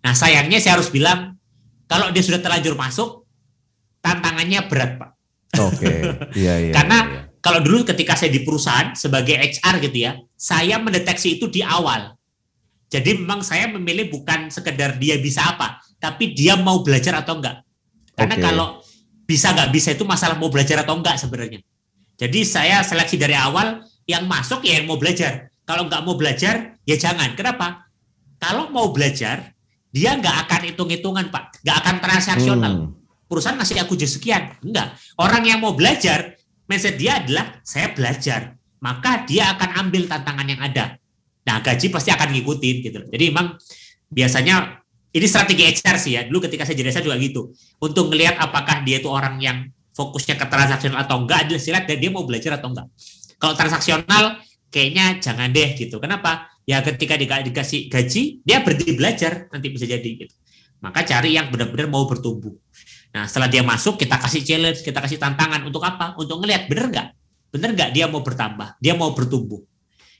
Nah 0.04 0.12
sayangnya 0.12 0.60
saya 0.60 0.76
harus 0.76 0.92
bilang 0.92 1.40
kalau 1.88 2.12
dia 2.12 2.20
sudah 2.20 2.44
terlanjur 2.44 2.76
masuk 2.76 3.29
tantangannya 4.00 4.60
berat 4.68 4.92
pak. 5.00 5.10
Oke. 5.58 5.76
Okay. 5.80 5.98
Iya, 6.38 6.54
iya. 6.70 6.74
Karena 6.78 6.98
iya, 7.06 7.12
iya. 7.12 7.22
kalau 7.42 7.60
dulu 7.64 7.88
ketika 7.88 8.14
saya 8.16 8.32
di 8.32 8.42
perusahaan 8.44 8.94
sebagai 8.94 9.36
HR 9.36 9.76
gitu 9.84 9.98
ya, 9.98 10.12
saya 10.36 10.78
mendeteksi 10.78 11.40
itu 11.40 11.50
di 11.50 11.66
awal. 11.66 12.16
Jadi 12.90 13.22
memang 13.22 13.46
saya 13.46 13.70
memilih 13.70 14.10
bukan 14.10 14.50
sekedar 14.50 14.98
dia 14.98 15.22
bisa 15.22 15.46
apa, 15.46 15.78
tapi 16.02 16.34
dia 16.34 16.58
mau 16.58 16.82
belajar 16.82 17.22
atau 17.22 17.38
enggak. 17.38 17.62
Karena 18.18 18.36
okay. 18.36 18.46
kalau 18.50 18.68
bisa 19.30 19.54
nggak 19.54 19.70
bisa 19.70 19.94
itu 19.94 20.04
masalah 20.10 20.42
mau 20.42 20.50
belajar 20.50 20.82
atau 20.82 20.98
enggak 20.98 21.22
sebenarnya. 21.22 21.62
Jadi 22.18 22.40
saya 22.44 22.82
seleksi 22.82 23.16
dari 23.16 23.38
awal 23.38 23.86
yang 24.10 24.26
masuk 24.26 24.66
ya 24.66 24.82
yang 24.82 24.90
mau 24.90 24.98
belajar. 24.98 25.54
Kalau 25.70 25.86
nggak 25.86 26.02
mau 26.02 26.18
belajar 26.18 26.82
ya 26.82 26.98
jangan. 26.98 27.38
Kenapa? 27.38 27.86
Kalau 28.42 28.74
mau 28.74 28.90
belajar 28.90 29.54
dia 29.94 30.18
nggak 30.18 30.50
akan 30.50 30.62
hitung-hitungan 30.74 31.26
pak, 31.30 31.62
nggak 31.62 31.78
akan 31.86 31.96
transaksional. 32.02 32.74
Hmm. 32.74 32.99
Perusahaan 33.30 33.54
ngasih 33.62 33.78
aku 33.86 33.94
jadi 33.94 34.10
sekian, 34.10 34.44
enggak. 34.66 34.98
Orang 35.22 35.46
yang 35.46 35.62
mau 35.62 35.78
belajar, 35.78 36.34
mindset 36.66 36.98
dia 36.98 37.22
adalah 37.22 37.62
saya 37.62 37.94
belajar, 37.94 38.58
maka 38.82 39.22
dia 39.30 39.54
akan 39.54 39.86
ambil 39.86 40.10
tantangan 40.10 40.48
yang 40.50 40.58
ada. 40.58 40.98
Nah 41.46 41.62
gaji 41.62 41.94
pasti 41.94 42.10
akan 42.10 42.34
ngikutin 42.34 42.76
gitu. 42.82 43.00
Jadi 43.06 43.24
memang 43.30 43.54
biasanya 44.10 44.82
ini 45.14 45.26
strategi 45.30 45.64
HR 45.70 45.98
sih 46.02 46.12
ya. 46.18 46.22
Dulu 46.26 46.50
ketika 46.50 46.66
saya 46.66 46.76
jadi 46.82 46.90
HR 46.90 47.06
juga 47.06 47.18
gitu. 47.22 47.42
Untuk 47.78 48.10
melihat 48.10 48.42
apakah 48.42 48.82
dia 48.82 48.98
itu 48.98 49.10
orang 49.10 49.38
yang 49.38 49.70
fokusnya 49.94 50.34
ke 50.34 50.46
transaksional 50.50 51.06
atau 51.06 51.22
enggak 51.22 51.46
adalah 51.46 51.62
silat 51.62 51.86
dan 51.86 52.02
dia 52.02 52.10
mau 52.10 52.26
belajar 52.26 52.58
atau 52.58 52.74
enggak. 52.74 52.90
Kalau 53.38 53.54
transaksional 53.54 54.42
kayaknya 54.74 55.22
jangan 55.22 55.54
deh 55.54 55.78
gitu. 55.78 56.02
Kenapa? 56.02 56.50
ya 56.70 56.86
ketika 56.86 57.18
dikasih 57.18 57.90
gaji 57.90 58.46
dia 58.46 58.62
berhenti 58.62 58.94
belajar 58.94 59.50
nanti 59.50 59.74
bisa 59.74 59.90
jadi 59.90 60.06
gitu 60.06 60.36
maka 60.86 61.02
cari 61.02 61.34
yang 61.34 61.50
benar-benar 61.50 61.90
mau 61.90 62.06
bertumbuh 62.06 62.54
nah 63.10 63.26
setelah 63.26 63.50
dia 63.50 63.66
masuk 63.66 63.98
kita 63.98 64.22
kasih 64.22 64.42
challenge 64.46 64.80
kita 64.86 65.02
kasih 65.02 65.18
tantangan. 65.18 65.66
Untuk 65.66 65.82
apa? 65.82 66.14
Untuk 66.18 66.42
ngelihat 66.42 66.70
bener 66.70 66.86
nggak? 66.90 67.08
Bener 67.50 67.70
nggak 67.74 67.90
dia 67.94 68.06
mau 68.06 68.22
bertambah? 68.22 68.78
Dia 68.78 68.94
mau 68.94 69.12
bertumbuh? 69.14 69.62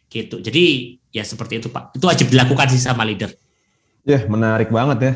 Gitu. 0.10 0.42
Jadi 0.42 0.98
ya 1.14 1.22
seperti 1.22 1.62
itu 1.62 1.70
pak. 1.70 1.94
Itu 1.94 2.10
wajib 2.10 2.34
dilakukan 2.34 2.70
sih 2.74 2.82
sama 2.82 3.06
leader. 3.06 3.30
Ya 4.06 4.26
menarik 4.26 4.74
banget 4.74 5.00
ya. 5.02 5.14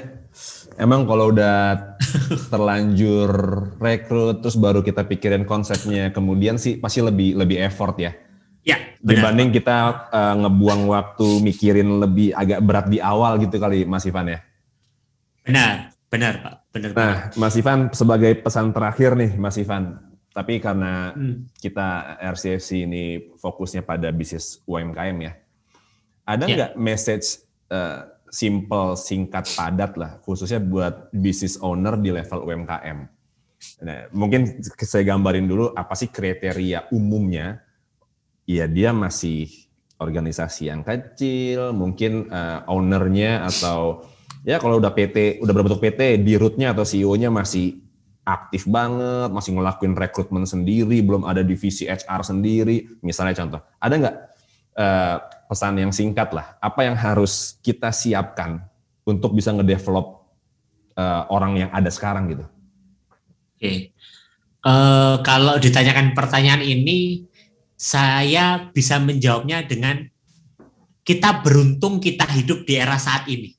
Emang 0.77 1.05
kalau 1.05 1.29
udah 1.29 1.77
terlanjur 2.53 3.29
rekrut 3.77 4.41
terus 4.41 4.57
baru 4.57 4.81
kita 4.81 5.05
pikirin 5.05 5.45
konsepnya 5.45 6.09
kemudian 6.09 6.57
sih 6.57 6.81
pasti 6.81 7.01
lebih 7.01 7.37
lebih 7.37 7.61
effort 7.61 7.97
ya. 8.01 8.13
Ya, 8.63 8.79
benar. 9.03 9.35
Dibanding 9.35 9.49
kita 9.51 10.07
uh, 10.07 10.35
ngebuang 10.39 10.87
waktu 10.87 11.27
mikirin 11.43 11.99
lebih 11.99 12.31
agak 12.31 12.63
berat 12.63 12.87
di 12.87 13.03
awal 13.03 13.35
gitu 13.43 13.59
kali 13.59 13.83
Mas 13.83 14.07
Ivan 14.07 14.31
ya. 14.31 14.39
Benar, 15.43 15.91
benar 16.13 16.33
Pak, 16.45 16.55
benar. 16.69 16.89
Nah, 16.93 17.15
Mas 17.33 17.57
Ivan 17.57 17.89
sebagai 17.89 18.37
pesan 18.37 18.69
terakhir 18.69 19.17
nih 19.17 19.33
Mas 19.33 19.57
Ivan, 19.57 19.97
tapi 20.29 20.61
karena 20.61 21.17
hmm. 21.17 21.57
kita 21.57 22.21
RCFC 22.21 22.85
ini 22.85 23.33
fokusnya 23.41 23.81
pada 23.81 24.13
bisnis 24.13 24.61
UMKM 24.69 25.17
ya, 25.25 25.33
ada 26.29 26.45
ya. 26.45 26.53
nggak 26.53 26.71
ya. 26.73 26.79
message 26.79 27.41
uh, 27.73 28.05
simple, 28.29 28.93
singkat, 28.93 29.49
padat 29.57 29.97
lah, 29.97 30.21
khususnya 30.21 30.61
buat 30.61 31.09
bisnis 31.09 31.57
owner 31.57 31.97
di 31.97 32.13
level 32.13 32.45
UMKM? 32.45 32.99
Nah, 33.81 34.11
mungkin 34.13 34.61
saya 34.77 35.07
gambarin 35.07 35.49
dulu 35.49 35.73
apa 35.73 35.95
sih 35.97 36.11
kriteria 36.13 36.93
umumnya 36.93 37.63
Iya 38.43 38.67
dia 38.67 38.91
masih 38.91 39.47
organisasi 39.95 40.67
yang 40.67 40.83
kecil, 40.83 41.71
mungkin 41.71 42.27
uh, 42.27 42.67
ownernya 42.67 43.47
atau 43.47 44.03
ya 44.43 44.59
kalau 44.59 44.77
udah 44.77 44.91
PT, 44.91 45.39
udah 45.39 45.53
berbentuk 45.55 45.79
PT, 45.79 46.19
di 46.21 46.35
rootnya 46.35 46.75
atau 46.75 46.83
CEO-nya 46.83 47.31
masih 47.31 47.79
aktif 48.23 48.67
banget, 48.67 49.31
masih 49.31 49.51
ngelakuin 49.55 49.95
rekrutmen 49.95 50.47
sendiri, 50.47 51.03
belum 51.03 51.27
ada 51.27 51.43
divisi 51.43 51.87
HR 51.87 52.23
sendiri, 52.23 52.99
misalnya 53.03 53.35
contoh. 53.43 53.61
Ada 53.83 53.93
nggak 53.99 54.15
uh, 54.79 55.15
pesan 55.51 55.75
yang 55.79 55.91
singkat 55.91 56.31
lah, 56.31 56.55
apa 56.63 56.87
yang 56.87 56.95
harus 56.95 57.59
kita 57.59 57.91
siapkan 57.91 58.63
untuk 59.03 59.35
bisa 59.35 59.51
ngedevelop 59.51 60.23
uh, 60.95 61.27
orang 61.27 61.67
yang 61.67 61.69
ada 61.75 61.91
sekarang 61.91 62.31
gitu? 62.31 62.45
Oke, 63.59 63.59
okay. 63.59 63.77
uh, 64.63 65.19
kalau 65.19 65.59
ditanyakan 65.59 66.15
pertanyaan 66.15 66.63
ini, 66.63 67.27
saya 67.75 68.71
bisa 68.71 69.03
menjawabnya 69.03 69.67
dengan 69.67 70.07
kita 71.03 71.43
beruntung 71.43 71.99
kita 71.99 72.23
hidup 72.31 72.63
di 72.63 72.79
era 72.79 72.95
saat 72.95 73.27
ini. 73.27 73.51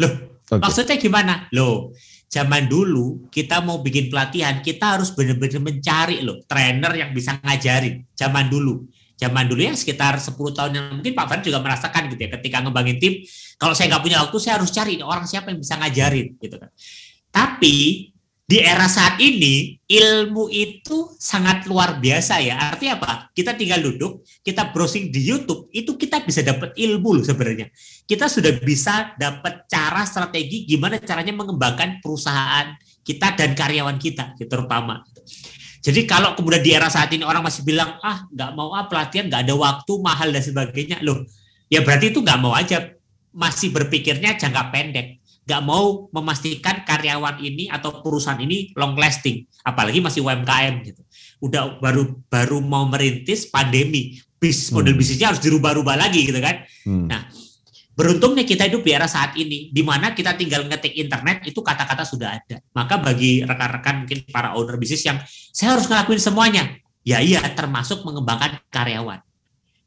Loh, 0.00 0.42
okay. 0.46 0.58
maksudnya 0.58 0.96
gimana? 0.98 1.46
Loh, 1.54 1.94
zaman 2.26 2.66
dulu 2.66 3.30
kita 3.30 3.62
mau 3.62 3.78
bikin 3.78 4.10
pelatihan, 4.10 4.58
kita 4.58 4.98
harus 4.98 5.14
benar-benar 5.14 5.62
mencari 5.62 6.22
loh 6.26 6.42
trainer 6.50 6.92
yang 6.98 7.10
bisa 7.14 7.38
ngajarin. 7.38 8.02
Zaman 8.14 8.50
dulu. 8.50 8.90
Zaman 9.14 9.46
dulu 9.46 9.62
ya 9.62 9.70
sekitar 9.78 10.18
10 10.18 10.34
tahun 10.34 10.72
yang 10.74 10.86
mungkin 10.98 11.14
Pak 11.14 11.26
Fan 11.30 11.40
juga 11.46 11.62
merasakan 11.62 12.10
gitu 12.10 12.18
ya 12.26 12.30
ketika 12.34 12.58
ngembangin 12.66 12.98
tim, 12.98 13.22
kalau 13.54 13.70
saya 13.70 13.94
nggak 13.94 14.02
punya 14.02 14.18
waktu 14.26 14.38
saya 14.42 14.58
harus 14.58 14.74
cari 14.74 14.98
orang 14.98 15.22
siapa 15.30 15.54
yang 15.54 15.62
bisa 15.62 15.78
ngajarin 15.78 16.34
gitu 16.42 16.56
kan. 16.58 16.70
Tapi 17.30 18.10
di 18.44 18.60
era 18.60 18.84
saat 18.84 19.16
ini 19.24 19.80
ilmu 19.88 20.52
itu 20.52 21.16
sangat 21.16 21.64
luar 21.64 21.96
biasa 21.96 22.44
ya. 22.44 22.60
Artinya 22.60 23.00
apa? 23.00 23.12
Kita 23.32 23.56
tinggal 23.56 23.80
duduk, 23.80 24.20
kita 24.44 24.68
browsing 24.68 25.08
di 25.08 25.24
YouTube, 25.24 25.72
itu 25.72 25.96
kita 25.96 26.20
bisa 26.20 26.44
dapat 26.44 26.76
ilmu 26.76 27.20
loh 27.20 27.24
sebenarnya. 27.24 27.72
Kita 28.04 28.28
sudah 28.28 28.52
bisa 28.60 29.16
dapat 29.16 29.64
cara 29.64 30.04
strategi 30.04 30.68
gimana 30.68 31.00
caranya 31.00 31.32
mengembangkan 31.32 32.04
perusahaan 32.04 32.76
kita 33.00 33.32
dan 33.32 33.56
karyawan 33.56 33.96
kita, 33.96 34.36
gitu, 34.36 34.48
terutama. 34.48 35.00
Jadi 35.84 36.04
kalau 36.04 36.36
kemudian 36.36 36.64
di 36.64 36.72
era 36.72 36.88
saat 36.88 37.12
ini 37.12 37.24
orang 37.24 37.44
masih 37.44 37.64
bilang 37.64 38.00
ah 38.00 38.24
nggak 38.28 38.50
mau 38.56 38.72
ah 38.72 38.88
pelatihan 38.88 39.28
nggak 39.28 39.44
ada 39.44 39.54
waktu 39.56 39.92
mahal 40.00 40.32
dan 40.32 40.40
sebagainya 40.40 41.00
loh, 41.04 41.24
ya 41.68 41.84
berarti 41.84 42.08
itu 42.12 42.24
nggak 42.24 42.40
mau 42.40 42.56
aja 42.56 42.92
masih 43.32 43.68
berpikirnya 43.68 44.40
jangka 44.40 44.72
pendek 44.72 45.20
nggak 45.44 45.62
mau 45.64 46.08
memastikan 46.10 46.82
karyawan 46.88 47.40
ini 47.40 47.68
atau 47.68 48.00
perusahaan 48.00 48.40
ini 48.40 48.72
long 48.74 48.96
lasting, 48.96 49.44
apalagi 49.60 50.00
masih 50.00 50.24
UMKM 50.24 50.74
gitu. 50.88 51.02
Udah 51.44 51.76
baru 51.78 52.16
baru 52.32 52.64
mau 52.64 52.88
merintis 52.88 53.48
pandemi, 53.48 54.16
bis 54.40 54.68
hmm. 54.68 54.80
model 54.80 54.94
bisnisnya 54.96 55.32
harus 55.32 55.44
dirubah-rubah 55.44 55.96
lagi 56.00 56.24
gitu 56.24 56.40
kan. 56.40 56.64
Hmm. 56.88 57.06
Nah, 57.08 57.28
Beruntungnya 57.94 58.42
kita 58.42 58.66
hidup 58.66 58.82
di 58.82 58.90
era 58.90 59.06
saat 59.06 59.38
ini, 59.38 59.70
di 59.70 59.82
mana 59.86 60.10
kita 60.10 60.34
tinggal 60.34 60.66
ngetik 60.66 60.98
internet, 60.98 61.46
itu 61.46 61.62
kata-kata 61.62 62.02
sudah 62.02 62.42
ada. 62.42 62.58
Maka 62.74 62.98
bagi 62.98 63.46
rekan-rekan 63.46 64.02
mungkin 64.02 64.26
para 64.34 64.58
owner 64.58 64.74
bisnis 64.82 65.06
yang, 65.06 65.22
saya 65.54 65.78
harus 65.78 65.86
ngelakuin 65.86 66.18
semuanya. 66.18 66.74
Ya 67.06 67.22
iya, 67.22 67.38
termasuk 67.54 68.02
mengembangkan 68.02 68.58
karyawan. 68.66 69.22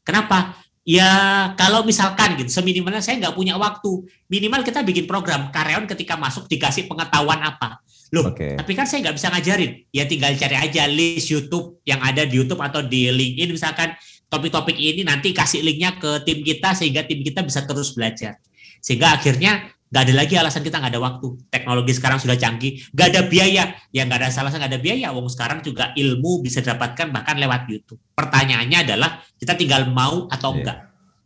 Kenapa? 0.08 0.56
Ya 0.88 1.12
kalau 1.60 1.84
misalkan 1.84 2.40
gitu, 2.40 2.48
seminimalnya 2.48 3.04
saya 3.04 3.20
nggak 3.20 3.36
punya 3.36 3.60
waktu, 3.60 4.08
minimal 4.32 4.64
kita 4.64 4.88
bikin 4.88 5.04
program 5.04 5.52
karyawan 5.52 5.84
ketika 5.84 6.16
masuk 6.16 6.48
dikasih 6.48 6.88
pengetahuan 6.88 7.44
apa. 7.44 7.84
Loh, 8.16 8.32
okay. 8.32 8.56
tapi 8.56 8.72
kan 8.72 8.88
saya 8.88 9.04
nggak 9.04 9.20
bisa 9.20 9.28
ngajarin. 9.28 9.84
Ya 9.92 10.08
tinggal 10.08 10.32
cari 10.40 10.56
aja 10.56 10.88
list 10.88 11.28
YouTube 11.28 11.84
yang 11.84 12.00
ada 12.00 12.24
di 12.24 12.40
YouTube 12.40 12.64
atau 12.64 12.80
di 12.80 13.12
LinkedIn 13.12 13.52
misalkan 13.52 14.00
topik-topik 14.32 14.80
ini 14.80 15.04
nanti 15.04 15.36
kasih 15.36 15.60
linknya 15.60 16.00
ke 16.00 16.24
tim 16.24 16.40
kita 16.40 16.72
sehingga 16.72 17.04
tim 17.04 17.20
kita 17.20 17.44
bisa 17.44 17.68
terus 17.68 17.92
belajar. 17.92 18.40
Sehingga 18.80 19.12
akhirnya 19.12 19.68
nggak 19.88 20.04
ada 20.04 20.14
lagi 20.14 20.34
alasan 20.36 20.64
kita 20.68 20.84
nggak 20.84 20.94
ada 20.94 21.02
waktu. 21.02 21.28
Teknologi 21.48 21.92
sekarang 21.96 22.20
sudah 22.20 22.36
canggih, 22.36 22.80
nggak 22.92 23.08
ada 23.14 23.22
biaya. 23.26 23.64
Ya 23.96 24.04
nggak 24.04 24.20
ada 24.20 24.28
alasan 24.32 24.60
nggak 24.60 24.72
ada 24.76 24.82
biaya. 24.84 25.08
Wong 25.16 25.32
sekarang 25.32 25.64
juga 25.64 25.96
ilmu 25.96 26.44
bisa 26.44 26.60
dapatkan 26.60 27.12
bahkan 27.12 27.40
lewat 27.40 27.72
YouTube. 27.72 28.00
Pertanyaannya 28.16 28.84
adalah 28.84 29.24
kita 29.40 29.56
tinggal 29.56 29.88
mau 29.88 30.28
atau 30.28 30.52
yeah. 30.52 30.58
enggak. 30.60 30.78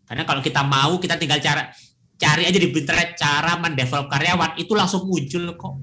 Karena 0.06 0.24
kalau 0.28 0.42
kita 0.44 0.62
mau, 0.68 1.00
kita 1.00 1.16
tinggal 1.16 1.40
cara 1.40 1.72
cari 2.22 2.44
aja 2.46 2.60
di 2.62 2.70
internet 2.70 3.18
cara 3.18 3.58
mendevelop 3.58 4.06
karyawan 4.06 4.60
itu 4.62 4.74
langsung 4.78 5.10
muncul 5.10 5.58
kok. 5.58 5.74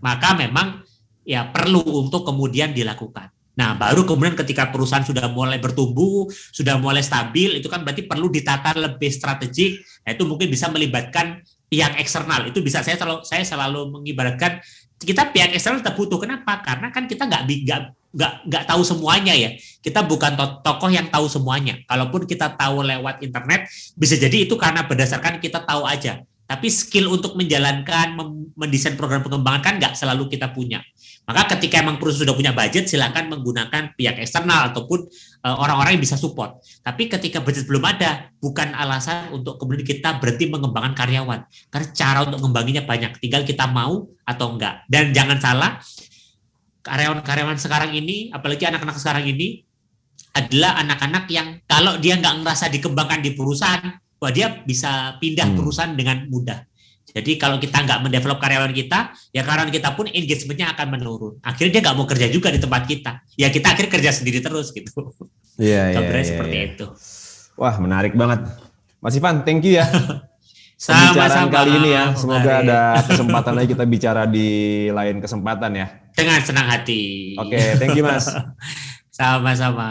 Maka 0.00 0.32
memang 0.32 0.80
ya 1.26 1.52
perlu 1.52 1.84
untuk 1.84 2.24
kemudian 2.24 2.72
dilakukan. 2.72 3.28
Nah, 3.52 3.76
baru 3.76 4.08
kemudian 4.08 4.32
ketika 4.32 4.72
perusahaan 4.72 5.04
sudah 5.04 5.28
mulai 5.28 5.60
bertumbuh, 5.60 6.24
sudah 6.32 6.80
mulai 6.80 7.04
stabil, 7.04 7.60
itu 7.60 7.68
kan 7.68 7.84
berarti 7.84 8.08
perlu 8.08 8.32
ditata 8.32 8.72
lebih 8.72 9.12
strategik. 9.12 9.84
Nah, 10.08 10.16
itu 10.16 10.24
mungkin 10.24 10.48
bisa 10.48 10.72
melibatkan 10.72 11.44
pihak 11.72 11.96
eksternal. 11.96 12.44
Itu 12.44 12.60
bisa 12.60 12.84
saya 12.84 13.00
selalu 13.00 13.24
saya 13.24 13.40
selalu 13.48 13.88
mengibaratkan 13.88 14.60
kita 15.00 15.32
pihak 15.32 15.56
eksternal 15.56 15.80
tetap 15.80 15.96
butuh. 15.96 16.20
Kenapa? 16.20 16.60
Karena 16.60 16.92
kan 16.92 17.08
kita 17.08 17.24
nggak 17.24 17.48
nggak 17.48 17.80
nggak 18.12 18.32
nggak 18.44 18.64
tahu 18.68 18.82
semuanya 18.84 19.32
ya. 19.32 19.56
Kita 19.80 20.04
bukan 20.04 20.36
to 20.36 20.60
tokoh 20.60 20.92
yang 20.92 21.08
tahu 21.08 21.24
semuanya. 21.32 21.80
Kalaupun 21.88 22.28
kita 22.28 22.52
tahu 22.52 22.84
lewat 22.84 23.24
internet, 23.24 23.72
bisa 23.96 24.20
jadi 24.20 24.44
itu 24.44 24.52
karena 24.60 24.84
berdasarkan 24.84 25.40
kita 25.40 25.64
tahu 25.64 25.88
aja. 25.88 26.20
Tapi 26.44 26.68
skill 26.68 27.08
untuk 27.08 27.32
menjalankan, 27.32 28.12
mendesain 28.52 28.92
program 29.00 29.24
pengembangan 29.24 29.62
kan 29.64 29.74
nggak 29.80 29.96
selalu 29.96 30.28
kita 30.28 30.52
punya. 30.52 30.84
Maka 31.22 31.54
ketika 31.54 31.78
emang 31.78 32.02
perusahaan 32.02 32.26
sudah 32.26 32.34
punya 32.34 32.50
budget, 32.50 32.90
silakan 32.90 33.30
menggunakan 33.30 33.94
pihak 33.94 34.18
eksternal 34.18 34.74
ataupun 34.74 35.06
uh, 35.46 35.56
orang-orang 35.62 35.94
yang 35.94 36.02
bisa 36.02 36.18
support. 36.18 36.58
Tapi 36.82 37.06
ketika 37.06 37.38
budget 37.38 37.70
belum 37.70 37.84
ada, 37.86 38.26
bukan 38.42 38.74
alasan 38.74 39.30
untuk 39.30 39.54
kemudian 39.62 39.86
kita 39.86 40.18
berhenti 40.18 40.50
mengembangkan 40.50 40.98
karyawan. 40.98 41.46
Karena 41.70 41.86
cara 41.94 42.18
untuk 42.26 42.42
mengembanginya 42.42 42.82
banyak, 42.82 43.22
tinggal 43.22 43.46
kita 43.46 43.70
mau 43.70 44.10
atau 44.26 44.46
enggak. 44.50 44.82
Dan 44.90 45.14
jangan 45.14 45.38
salah, 45.38 45.70
karyawan-karyawan 46.82 47.58
sekarang 47.58 47.94
ini, 47.94 48.34
apalagi 48.34 48.66
anak-anak 48.66 48.98
sekarang 48.98 49.24
ini, 49.30 49.62
adalah 50.34 50.80
anak-anak 50.82 51.24
yang 51.30 51.60
kalau 51.68 52.00
dia 52.02 52.18
nggak 52.18 52.42
ngerasa 52.42 52.66
dikembangkan 52.72 53.20
di 53.22 53.30
perusahaan, 53.36 53.94
wah 54.18 54.32
dia 54.34 54.50
bisa 54.66 55.20
pindah 55.22 55.52
hmm. 55.52 55.56
perusahaan 55.60 55.94
dengan 55.94 56.26
mudah. 56.26 56.66
Jadi 57.12 57.36
kalau 57.36 57.60
kita 57.60 57.84
nggak 57.84 58.00
mendevelop 58.08 58.40
karyawan 58.40 58.72
kita, 58.72 59.12
ya 59.36 59.44
karyawan 59.44 59.68
kita 59.68 59.92
pun 59.92 60.08
engagementnya 60.08 60.72
akan 60.72 60.86
menurun. 60.96 61.34
Akhirnya 61.44 61.78
dia 61.78 61.82
nggak 61.84 61.96
mau 61.96 62.08
kerja 62.08 62.26
juga 62.32 62.48
di 62.48 62.60
tempat 62.60 62.82
kita. 62.88 63.12
Ya 63.36 63.52
kita 63.52 63.76
akhirnya 63.76 63.92
kerja 63.92 64.10
sendiri 64.16 64.40
terus 64.40 64.72
gitu. 64.72 65.12
Iya, 65.60 65.92
iya, 65.92 66.00
iya. 66.00 66.24
seperti 66.24 66.56
ya. 66.56 66.64
itu. 66.72 66.86
Wah, 67.60 67.76
menarik 67.76 68.16
banget. 68.16 68.48
Mas 69.02 69.14
Ivan, 69.18 69.44
thank 69.44 69.62
you 69.68 69.76
ya. 69.76 69.86
Pembicaraan 70.82 71.46
kali 71.46 71.70
ini 71.78 71.90
ya. 71.94 72.04
Semoga 72.18 72.52
ada 72.58 72.80
kesempatan 73.06 73.54
lagi 73.54 73.68
kita 73.70 73.84
bicara 73.94 74.22
di 74.26 74.48
lain 74.90 75.22
kesempatan 75.22 75.70
ya. 75.78 75.86
Dengan 76.10 76.42
senang 76.42 76.66
hati. 76.66 77.34
Oke, 77.38 77.54
okay, 77.54 77.66
thank 77.78 77.94
you 77.94 78.02
Mas. 78.02 78.26
Sama-sama. 79.14 79.90